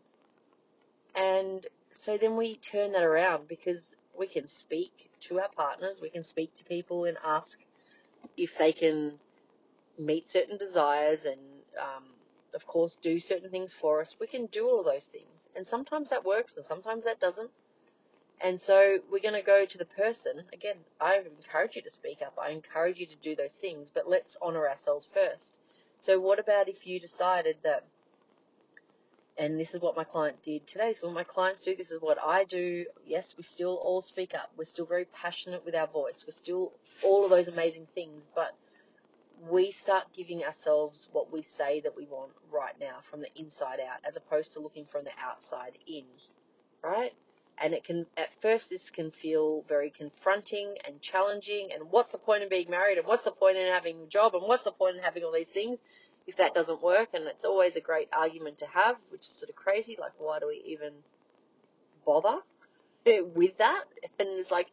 And 1.14 1.66
so 1.90 2.16
then 2.18 2.36
we 2.36 2.56
turn 2.56 2.92
that 2.92 3.02
around 3.02 3.48
because 3.48 3.94
we 4.18 4.26
can 4.26 4.48
speak 4.48 5.10
to 5.22 5.40
our 5.40 5.48
partners, 5.56 6.00
we 6.00 6.10
can 6.10 6.24
speak 6.24 6.54
to 6.56 6.64
people 6.64 7.04
and 7.04 7.16
ask 7.24 7.58
if 8.36 8.56
they 8.58 8.72
can 8.72 9.14
meet 9.98 10.28
certain 10.28 10.58
desires 10.58 11.24
and, 11.24 11.40
um, 11.80 12.04
of 12.54 12.66
course, 12.66 12.96
do 13.00 13.18
certain 13.18 13.50
things 13.50 13.72
for 13.72 14.00
us. 14.00 14.16
We 14.20 14.26
can 14.26 14.46
do 14.46 14.68
all 14.68 14.82
those 14.84 15.06
things. 15.06 15.43
And 15.56 15.66
sometimes 15.66 16.10
that 16.10 16.24
works 16.24 16.56
and 16.56 16.64
sometimes 16.64 17.04
that 17.04 17.20
doesn't. 17.20 17.50
And 18.40 18.60
so 18.60 18.98
we're 19.10 19.22
going 19.22 19.34
to 19.34 19.42
go 19.42 19.64
to 19.64 19.78
the 19.78 19.84
person. 19.84 20.42
Again, 20.52 20.76
I 21.00 21.18
encourage 21.18 21.76
you 21.76 21.82
to 21.82 21.90
speak 21.90 22.18
up. 22.20 22.36
I 22.40 22.50
encourage 22.50 22.98
you 22.98 23.06
to 23.06 23.16
do 23.22 23.36
those 23.36 23.54
things, 23.54 23.90
but 23.94 24.08
let's 24.08 24.36
honor 24.42 24.68
ourselves 24.68 25.08
first. 25.14 25.58
So 26.00 26.20
what 26.20 26.38
about 26.38 26.68
if 26.68 26.86
you 26.86 27.00
decided 27.00 27.56
that 27.62 27.84
and 29.36 29.58
this 29.58 29.74
is 29.74 29.80
what 29.80 29.96
my 29.96 30.04
client 30.04 30.36
did 30.42 30.66
today. 30.66 30.94
So 30.94 31.08
what 31.08 31.14
my 31.14 31.24
clients 31.24 31.62
do, 31.62 31.74
this 31.74 31.90
is 31.90 32.00
what 32.00 32.18
I 32.24 32.44
do. 32.44 32.86
Yes, 33.04 33.34
we 33.36 33.42
still 33.42 33.74
all 33.82 34.00
speak 34.00 34.32
up. 34.34 34.52
We're 34.56 34.64
still 34.64 34.86
very 34.86 35.06
passionate 35.06 35.64
with 35.64 35.74
our 35.74 35.88
voice. 35.88 36.24
We're 36.26 36.34
still 36.34 36.72
all 37.02 37.24
of 37.24 37.30
those 37.30 37.48
amazing 37.48 37.88
things, 37.94 38.22
but 38.34 38.54
we 39.50 39.70
start 39.70 40.04
giving 40.16 40.44
ourselves 40.44 41.08
what 41.12 41.32
we 41.32 41.42
say 41.42 41.80
that 41.80 41.96
we 41.96 42.06
want 42.06 42.32
right 42.50 42.74
now 42.80 42.98
from 43.10 43.20
the 43.20 43.28
inside 43.36 43.80
out, 43.80 43.98
as 44.08 44.16
opposed 44.16 44.52
to 44.54 44.60
looking 44.60 44.86
from 44.86 45.04
the 45.04 45.10
outside 45.22 45.78
in, 45.86 46.04
right? 46.82 47.12
And 47.62 47.72
it 47.72 47.84
can, 47.84 48.06
at 48.16 48.30
first, 48.42 48.70
this 48.70 48.90
can 48.90 49.12
feel 49.12 49.64
very 49.68 49.90
confronting 49.90 50.74
and 50.86 51.00
challenging. 51.00 51.68
And 51.72 51.90
what's 51.90 52.10
the 52.10 52.18
point 52.18 52.42
in 52.42 52.48
being 52.48 52.68
married? 52.68 52.98
And 52.98 53.06
what's 53.06 53.22
the 53.22 53.30
point 53.30 53.56
in 53.56 53.72
having 53.72 54.02
a 54.02 54.06
job? 54.06 54.34
And 54.34 54.42
what's 54.48 54.64
the 54.64 54.72
point 54.72 54.96
in 54.96 55.02
having 55.02 55.22
all 55.22 55.32
these 55.32 55.48
things? 55.48 55.80
if 56.26 56.36
that 56.36 56.54
doesn't 56.54 56.82
work, 56.82 57.10
and 57.12 57.26
it's 57.26 57.44
always 57.44 57.76
a 57.76 57.80
great 57.80 58.08
argument 58.12 58.58
to 58.58 58.66
have, 58.66 58.96
which 59.10 59.28
is 59.28 59.34
sort 59.34 59.50
of 59.50 59.56
crazy. 59.56 59.96
Like, 60.00 60.12
why 60.18 60.38
do 60.38 60.48
we 60.48 60.62
even 60.66 60.92
bother 62.06 62.38
with 63.34 63.58
that? 63.58 63.84
And 64.18 64.28
it's 64.38 64.50
like, 64.50 64.68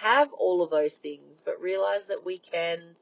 have 0.00 0.32
all 0.32 0.62
of 0.62 0.70
those 0.70 0.94
things, 0.94 1.40
but 1.44 1.60
realize 1.60 2.04
that 2.08 2.24
we 2.24 2.38
can, 2.38 2.96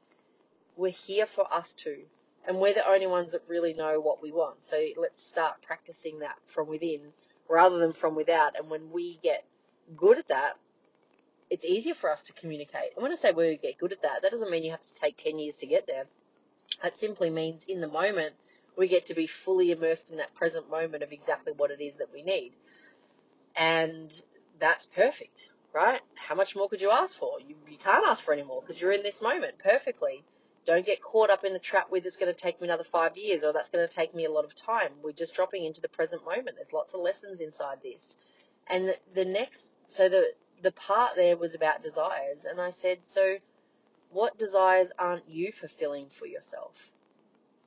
we're 0.75 0.91
here 0.91 1.25
for 1.25 1.51
us 1.53 1.73
too. 1.73 2.03
And 2.47 2.59
we're 2.59 2.73
the 2.73 2.87
only 2.87 3.07
ones 3.07 3.31
that 3.31 3.41
really 3.47 3.73
know 3.73 3.99
what 3.99 4.21
we 4.21 4.31
want. 4.31 4.63
So 4.63 4.77
let's 4.97 5.23
start 5.23 5.61
practicing 5.65 6.19
that 6.19 6.35
from 6.53 6.67
within 6.67 7.11
rather 7.49 7.79
than 7.79 7.93
from 7.93 8.15
without. 8.15 8.57
And 8.57 8.69
when 8.69 8.91
we 8.91 9.19
get 9.23 9.45
good 9.95 10.19
at 10.19 10.27
that, 10.27 10.53
it's 11.49 11.65
easier 11.65 11.95
for 11.95 12.11
us 12.11 12.21
to 12.23 12.33
communicate. 12.33 12.91
And 12.95 13.03
when 13.03 13.11
I 13.11 13.15
say 13.15 13.31
we 13.31 13.57
get 13.57 13.77
good 13.77 13.91
at 13.91 14.01
that, 14.01 14.21
that 14.21 14.31
doesn't 14.31 14.49
mean 14.51 14.63
you 14.63 14.71
have 14.71 14.85
to 14.85 14.95
take 14.95 15.17
10 15.17 15.39
years 15.39 15.55
to 15.57 15.67
get 15.67 15.87
there. 15.87 16.05
That 16.83 16.97
simply 16.97 17.29
means 17.29 17.63
in 17.67 17.81
the 17.81 17.87
moment, 17.87 18.35
we 18.77 18.87
get 18.87 19.07
to 19.07 19.13
be 19.13 19.27
fully 19.27 19.71
immersed 19.71 20.09
in 20.09 20.17
that 20.17 20.35
present 20.35 20.69
moment 20.69 21.03
of 21.03 21.11
exactly 21.11 21.53
what 21.55 21.71
it 21.71 21.81
is 21.81 21.95
that 21.97 22.11
we 22.13 22.23
need. 22.23 22.53
And 23.55 24.11
that's 24.59 24.85
perfect, 24.87 25.49
right? 25.73 26.01
How 26.15 26.35
much 26.35 26.55
more 26.55 26.67
could 26.67 26.81
you 26.81 26.91
ask 26.91 27.15
for? 27.15 27.39
You, 27.39 27.55
you 27.69 27.77
can't 27.77 28.05
ask 28.07 28.23
for 28.23 28.33
any 28.33 28.43
more 28.43 28.61
because 28.61 28.81
you're 28.81 28.91
in 28.91 29.03
this 29.03 29.21
moment 29.21 29.55
perfectly. 29.59 30.23
Don't 30.65 30.85
get 30.85 31.01
caught 31.01 31.29
up 31.29 31.43
in 31.43 31.53
the 31.53 31.59
trap 31.59 31.91
with 31.91 32.05
it's 32.05 32.17
going 32.17 32.33
to 32.33 32.39
take 32.39 32.59
me 32.59 32.67
another 32.67 32.83
five 32.83 33.17
years 33.17 33.43
or 33.43 33.53
that's 33.53 33.69
going 33.69 33.87
to 33.87 33.93
take 33.93 34.15
me 34.15 34.25
a 34.25 34.31
lot 34.31 34.45
of 34.45 34.55
time. 34.55 34.89
We're 35.03 35.11
just 35.11 35.35
dropping 35.35 35.63
into 35.65 35.79
the 35.79 35.87
present 35.89 36.25
moment. 36.25 36.55
There's 36.55 36.73
lots 36.73 36.93
of 36.93 37.01
lessons 37.01 37.39
inside 37.39 37.77
this. 37.83 38.15
And 38.67 38.95
the 39.13 39.25
next, 39.25 39.61
so 39.87 40.09
the, 40.09 40.31
the 40.63 40.71
part 40.71 41.11
there 41.15 41.37
was 41.37 41.53
about 41.53 41.83
desires. 41.83 42.45
And 42.49 42.59
I 42.59 42.71
said, 42.71 42.97
so 43.13 43.37
what 44.11 44.39
desires 44.39 44.91
aren't 44.97 45.29
you 45.29 45.51
fulfilling 45.51 46.07
for 46.17 46.25
yourself? 46.25 46.73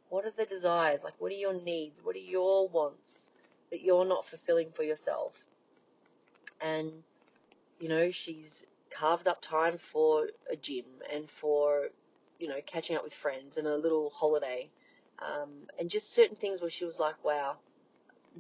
What 0.09 0.25
are 0.25 0.33
the 0.37 0.47
desires? 0.47 1.01
Like, 1.05 1.15
what 1.19 1.31
are 1.31 1.37
your 1.37 1.55
needs? 1.55 2.01
What 2.03 2.17
are 2.17 2.21
your 2.21 2.69
wants 2.69 3.27
that 3.71 3.83
you're 3.83 4.07
not 4.07 4.27
fulfilling 4.27 4.71
for 4.75 4.83
yourself? 4.83 5.35
And, 6.61 6.91
you 7.79 7.89
know, 7.89 8.11
she's 8.11 8.65
carved 8.91 9.29
up 9.29 9.43
time 9.43 9.79
for 9.93 10.29
a 10.51 10.57
gym 10.57 10.87
and 11.13 11.31
for, 11.31 11.91
you 12.39 12.49
know, 12.49 12.61
catching 12.67 12.97
up 12.97 13.05
with 13.05 13.15
friends 13.15 13.57
and 13.57 13.67
a 13.67 13.77
little 13.77 14.11
holiday. 14.11 14.71
Um, 15.19 15.51
and 15.79 15.91
just 15.91 16.13
certain 16.15 16.37
things 16.37 16.61
where 16.61 16.71
she 16.71 16.85
was 16.85 16.99
like, 16.99 17.23
wow, 17.25 17.57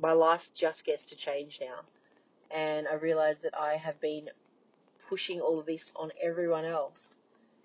my 0.00 0.12
life 0.12 0.48
just 0.54 0.84
gets 0.84 1.04
to 1.06 1.16
change 1.16 1.58
now. 1.60 1.80
And 2.50 2.86
I 2.88 2.94
realized 2.94 3.42
that 3.42 3.58
I 3.58 3.76
have 3.76 4.00
been 4.00 4.30
pushing 5.08 5.40
all 5.40 5.58
of 5.58 5.66
this 5.66 5.92
on 5.96 6.10
everyone 6.22 6.64
else, 6.64 7.20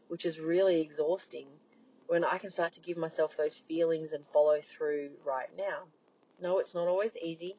which 0.08 0.26
is 0.26 0.40
really 0.40 0.82
exhausting 0.82 1.48
when 2.08 2.24
I 2.24 2.38
can 2.38 2.50
start 2.50 2.74
to 2.74 2.82
give 2.82 2.98
myself 2.98 3.38
those 3.38 3.56
feelings 3.68 4.14
and 4.14 4.26
follow 4.34 4.60
through 4.78 5.12
right 5.26 5.50
now. 5.58 5.84
No, 6.42 6.60
it's 6.60 6.74
not 6.74 6.88
always 6.88 7.16
easy. 7.18 7.56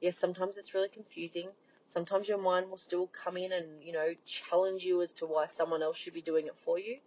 Yes, 0.00 0.16
sometimes 0.18 0.56
it's 0.56 0.74
really 0.74 0.88
confusing. 0.88 1.48
Sometimes 1.88 2.28
your 2.28 2.38
mind 2.38 2.70
will 2.70 2.76
still 2.76 3.08
come 3.24 3.36
in 3.36 3.52
and, 3.52 3.82
you 3.82 3.92
know, 3.92 4.14
challenge 4.26 4.84
you 4.84 5.02
as 5.02 5.12
to 5.14 5.26
why 5.26 5.46
someone 5.46 5.82
else 5.82 5.96
should 5.96 6.14
be 6.14 6.22
doing 6.22 6.46
it 6.46 6.54
for 6.64 6.78
you. 6.78 6.98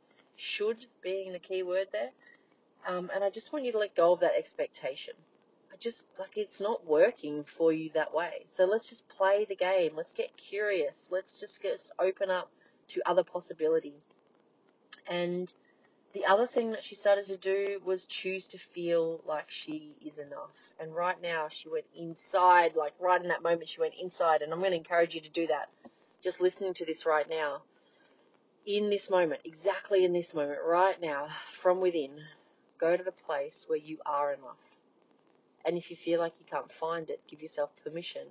Should 0.44 0.88
being 1.04 1.34
the 1.34 1.40
key 1.40 1.62
word 1.62 1.90
there. 1.92 2.10
Um, 2.88 3.12
and 3.14 3.24
I 3.24 3.30
just 3.30 3.54
want 3.54 3.64
you 3.64 3.72
to 3.74 3.78
let 3.78 3.96
go 3.96 4.14
of 4.14 4.22
that 4.22 4.34
expectation. 4.36 5.14
I 5.72 5.76
just, 5.80 6.08
like, 6.18 6.36
it's 6.36 6.60
not 6.60 6.84
working 6.84 7.46
for 7.58 7.72
you 7.72 7.92
that 7.94 8.12
way. 8.12 8.48
So 8.50 8.66
let's 8.66 8.90
just 8.90 9.08
play 9.08 9.46
the 9.48 9.56
game. 9.56 9.92
Let's 9.96 10.12
get 10.12 10.36
curious. 10.38 11.08
Let's 11.12 11.40
just 11.40 11.62
get 11.62 11.80
open 12.00 12.32
up 12.32 12.50
to 12.90 13.02
other 13.06 13.24
possibility. 13.24 13.94
And 15.08 15.54
the 16.14 16.26
other 16.26 16.48
thing 16.48 16.72
that 16.72 16.84
she 16.84 16.96
started 16.96 17.28
to 17.28 17.38
do 17.38 17.80
was 17.86 18.06
choose 18.06 18.48
to 18.48 18.58
feel 18.74 19.22
like 19.28 19.46
she 19.50 19.96
is 20.04 20.18
enough. 20.18 20.50
And 20.80 20.96
right 20.96 21.22
now, 21.22 21.50
she 21.52 21.70
went 21.70 21.86
inside, 21.96 22.76
like 22.76 22.94
right 23.00 23.22
in 23.22 23.28
that 23.28 23.44
moment, 23.44 23.70
she 23.70 23.80
went 23.80 23.94
inside. 24.02 24.42
And 24.42 24.52
I'm 24.52 24.60
going 24.60 24.72
to 24.72 24.78
encourage 24.78 25.14
you 25.14 25.22
to 25.22 25.30
do 25.30 25.46
that. 25.48 25.70
Just 26.24 26.42
listening 26.42 26.74
to 26.74 26.86
this 26.86 27.06
right 27.06 27.30
now. 27.30 27.62
In 28.66 28.92
this 28.92 29.10
moment, 29.10 29.42
exactly 29.44 30.06
in 30.06 30.14
this 30.14 30.36
moment, 30.36 30.60
right 30.64 31.02
now, 31.02 31.30
from 31.62 31.82
within, 31.82 32.12
go 32.80 32.96
to 32.96 33.04
the 33.04 33.12
place 33.12 33.66
where 33.68 33.80
you 33.80 33.98
are 34.06 34.34
enough. 34.34 34.60
And 35.66 35.78
if 35.78 35.90
you 35.90 35.98
feel 35.98 36.20
like 36.20 36.34
you 36.40 36.46
can't 36.46 36.72
find 36.72 37.10
it, 37.10 37.22
give 37.28 37.42
yourself 37.42 37.72
permission 37.84 38.28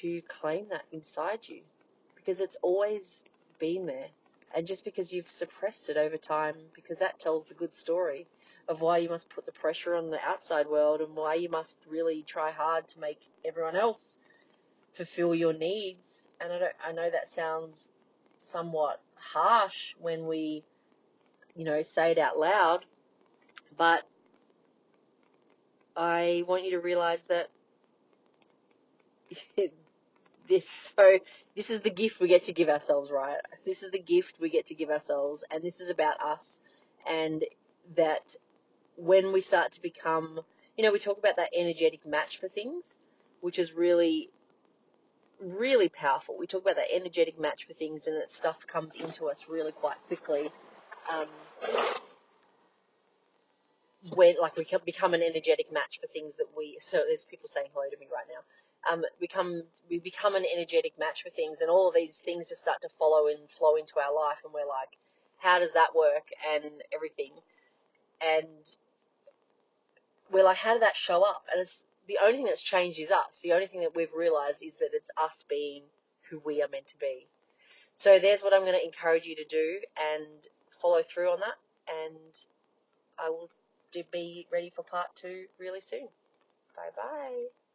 to 0.00 0.20
claim 0.22 0.68
that 0.68 0.84
inside 0.92 1.48
you. 1.48 1.62
Because 2.16 2.40
it's 2.40 2.58
always 2.60 3.22
been 3.58 3.86
there. 3.86 4.08
And 4.54 4.66
just 4.66 4.84
because 4.84 5.10
you've 5.10 5.30
suppressed 5.30 5.88
it 5.88 5.96
over 5.96 6.18
time, 6.18 6.56
because 6.74 6.98
that 6.98 7.18
tells 7.18 7.46
the 7.46 7.54
good 7.54 7.74
story 7.74 8.26
of 8.68 8.82
why 8.82 8.98
you 8.98 9.08
must 9.08 9.30
put 9.30 9.46
the 9.46 9.52
pressure 9.52 9.94
on 9.94 10.10
the 10.10 10.20
outside 10.20 10.66
world 10.66 11.00
and 11.00 11.16
why 11.16 11.34
you 11.34 11.48
must 11.48 11.78
really 11.88 12.22
try 12.26 12.50
hard 12.50 12.86
to 12.88 13.00
make 13.00 13.20
everyone 13.42 13.76
else 13.76 14.18
fulfill 14.94 15.34
your 15.34 15.54
needs. 15.54 16.28
And 16.40 16.52
I, 16.52 16.58
don't, 16.58 16.74
I 16.84 16.92
know 16.92 17.08
that 17.08 17.30
sounds 17.30 17.90
somewhat 18.50 19.00
harsh 19.14 19.94
when 20.00 20.26
we, 20.26 20.64
you 21.54 21.64
know, 21.64 21.82
say 21.82 22.12
it 22.12 22.18
out 22.18 22.38
loud, 22.38 22.84
but 23.76 24.04
I 25.96 26.44
want 26.46 26.64
you 26.64 26.72
to 26.72 26.80
realize 26.80 27.22
that 27.24 27.48
this 30.48 30.68
so 30.68 31.18
this 31.56 31.70
is 31.70 31.80
the 31.80 31.90
gift 31.90 32.20
we 32.20 32.28
get 32.28 32.44
to 32.44 32.52
give 32.52 32.68
ourselves 32.68 33.10
right? 33.10 33.38
This 33.64 33.82
is 33.82 33.90
the 33.90 33.98
gift 33.98 34.34
we 34.40 34.50
get 34.50 34.66
to 34.66 34.74
give 34.74 34.90
ourselves 34.90 35.42
and 35.50 35.62
this 35.62 35.80
is 35.80 35.90
about 35.90 36.20
us 36.20 36.60
and 37.06 37.44
that 37.96 38.36
when 38.96 39.32
we 39.32 39.40
start 39.40 39.72
to 39.72 39.82
become 39.82 40.40
you 40.76 40.84
know 40.84 40.92
we 40.92 40.98
talk 40.98 41.18
about 41.18 41.36
that 41.36 41.50
energetic 41.54 42.06
match 42.06 42.38
for 42.38 42.48
things 42.48 42.94
which 43.40 43.58
is 43.58 43.72
really 43.72 44.30
really 45.40 45.88
powerful 45.88 46.36
we 46.38 46.46
talk 46.46 46.62
about 46.62 46.76
that 46.76 46.94
energetic 46.94 47.38
match 47.40 47.66
for 47.66 47.74
things 47.74 48.06
and 48.06 48.16
that 48.16 48.32
stuff 48.32 48.66
comes 48.66 48.94
into 48.96 49.28
us 49.28 49.46
really 49.48 49.72
quite 49.72 49.96
quickly 50.08 50.50
um, 51.12 51.28
when 54.14 54.36
like 54.40 54.56
we 54.56 54.66
become 54.86 55.14
an 55.14 55.22
energetic 55.22 55.72
match 55.72 55.98
for 56.00 56.08
things 56.08 56.36
that 56.36 56.46
we 56.56 56.78
so 56.80 56.98
there's 57.08 57.24
people 57.30 57.48
saying 57.48 57.68
hello 57.74 57.86
to 57.90 57.98
me 57.98 58.06
right 58.12 58.26
now 58.28 58.40
um, 58.92 59.02
become 59.20 59.62
we 59.90 59.98
become 60.00 60.36
an 60.36 60.44
energetic 60.54 60.94
match 60.98 61.22
for 61.24 61.30
things, 61.30 61.60
and 61.62 61.70
all 61.70 61.88
of 61.88 61.94
these 61.94 62.16
things 62.16 62.48
just 62.48 62.60
start 62.62 62.80
to 62.82 62.88
follow 62.98 63.28
and 63.28 63.38
flow 63.58 63.76
into 63.76 64.00
our 64.00 64.14
life, 64.14 64.38
and 64.44 64.54
we're 64.54 64.68
like, 64.68 64.90
how 65.38 65.58
does 65.58 65.72
that 65.74 65.94
work, 65.96 66.28
and 66.54 66.64
everything. 66.94 67.32
and 68.22 68.46
we're 70.32 70.44
like, 70.44 70.58
how 70.58 70.74
did 70.74 70.82
that 70.82 70.96
show 70.96 71.22
up? 71.22 71.44
And 71.52 71.62
it's 71.62 71.84
the 72.06 72.18
only 72.22 72.38
thing 72.38 72.46
that's 72.46 72.62
changed 72.62 72.98
is 72.98 73.10
us. 73.10 73.40
The 73.42 73.52
only 73.52 73.66
thing 73.66 73.80
that 73.80 73.94
we've 73.94 74.12
realized 74.16 74.62
is 74.62 74.74
that 74.76 74.90
it's 74.92 75.10
us 75.16 75.44
being 75.48 75.82
who 76.30 76.40
we 76.44 76.62
are 76.62 76.68
meant 76.68 76.88
to 76.88 76.98
be. 76.98 77.26
So 77.94 78.18
there's 78.18 78.42
what 78.42 78.52
I'm 78.52 78.62
going 78.62 78.78
to 78.78 78.84
encourage 78.84 79.26
you 79.26 79.36
to 79.36 79.44
do 79.44 79.80
and 79.96 80.26
follow 80.82 81.02
through 81.02 81.30
on 81.30 81.40
that. 81.40 81.56
And 81.88 82.38
I 83.18 83.30
will 83.30 83.50
be 84.12 84.46
ready 84.52 84.70
for 84.74 84.82
part 84.82 85.08
two 85.16 85.46
really 85.58 85.80
soon. 85.80 86.08
Bye 86.76 86.90
bye. 86.94 87.65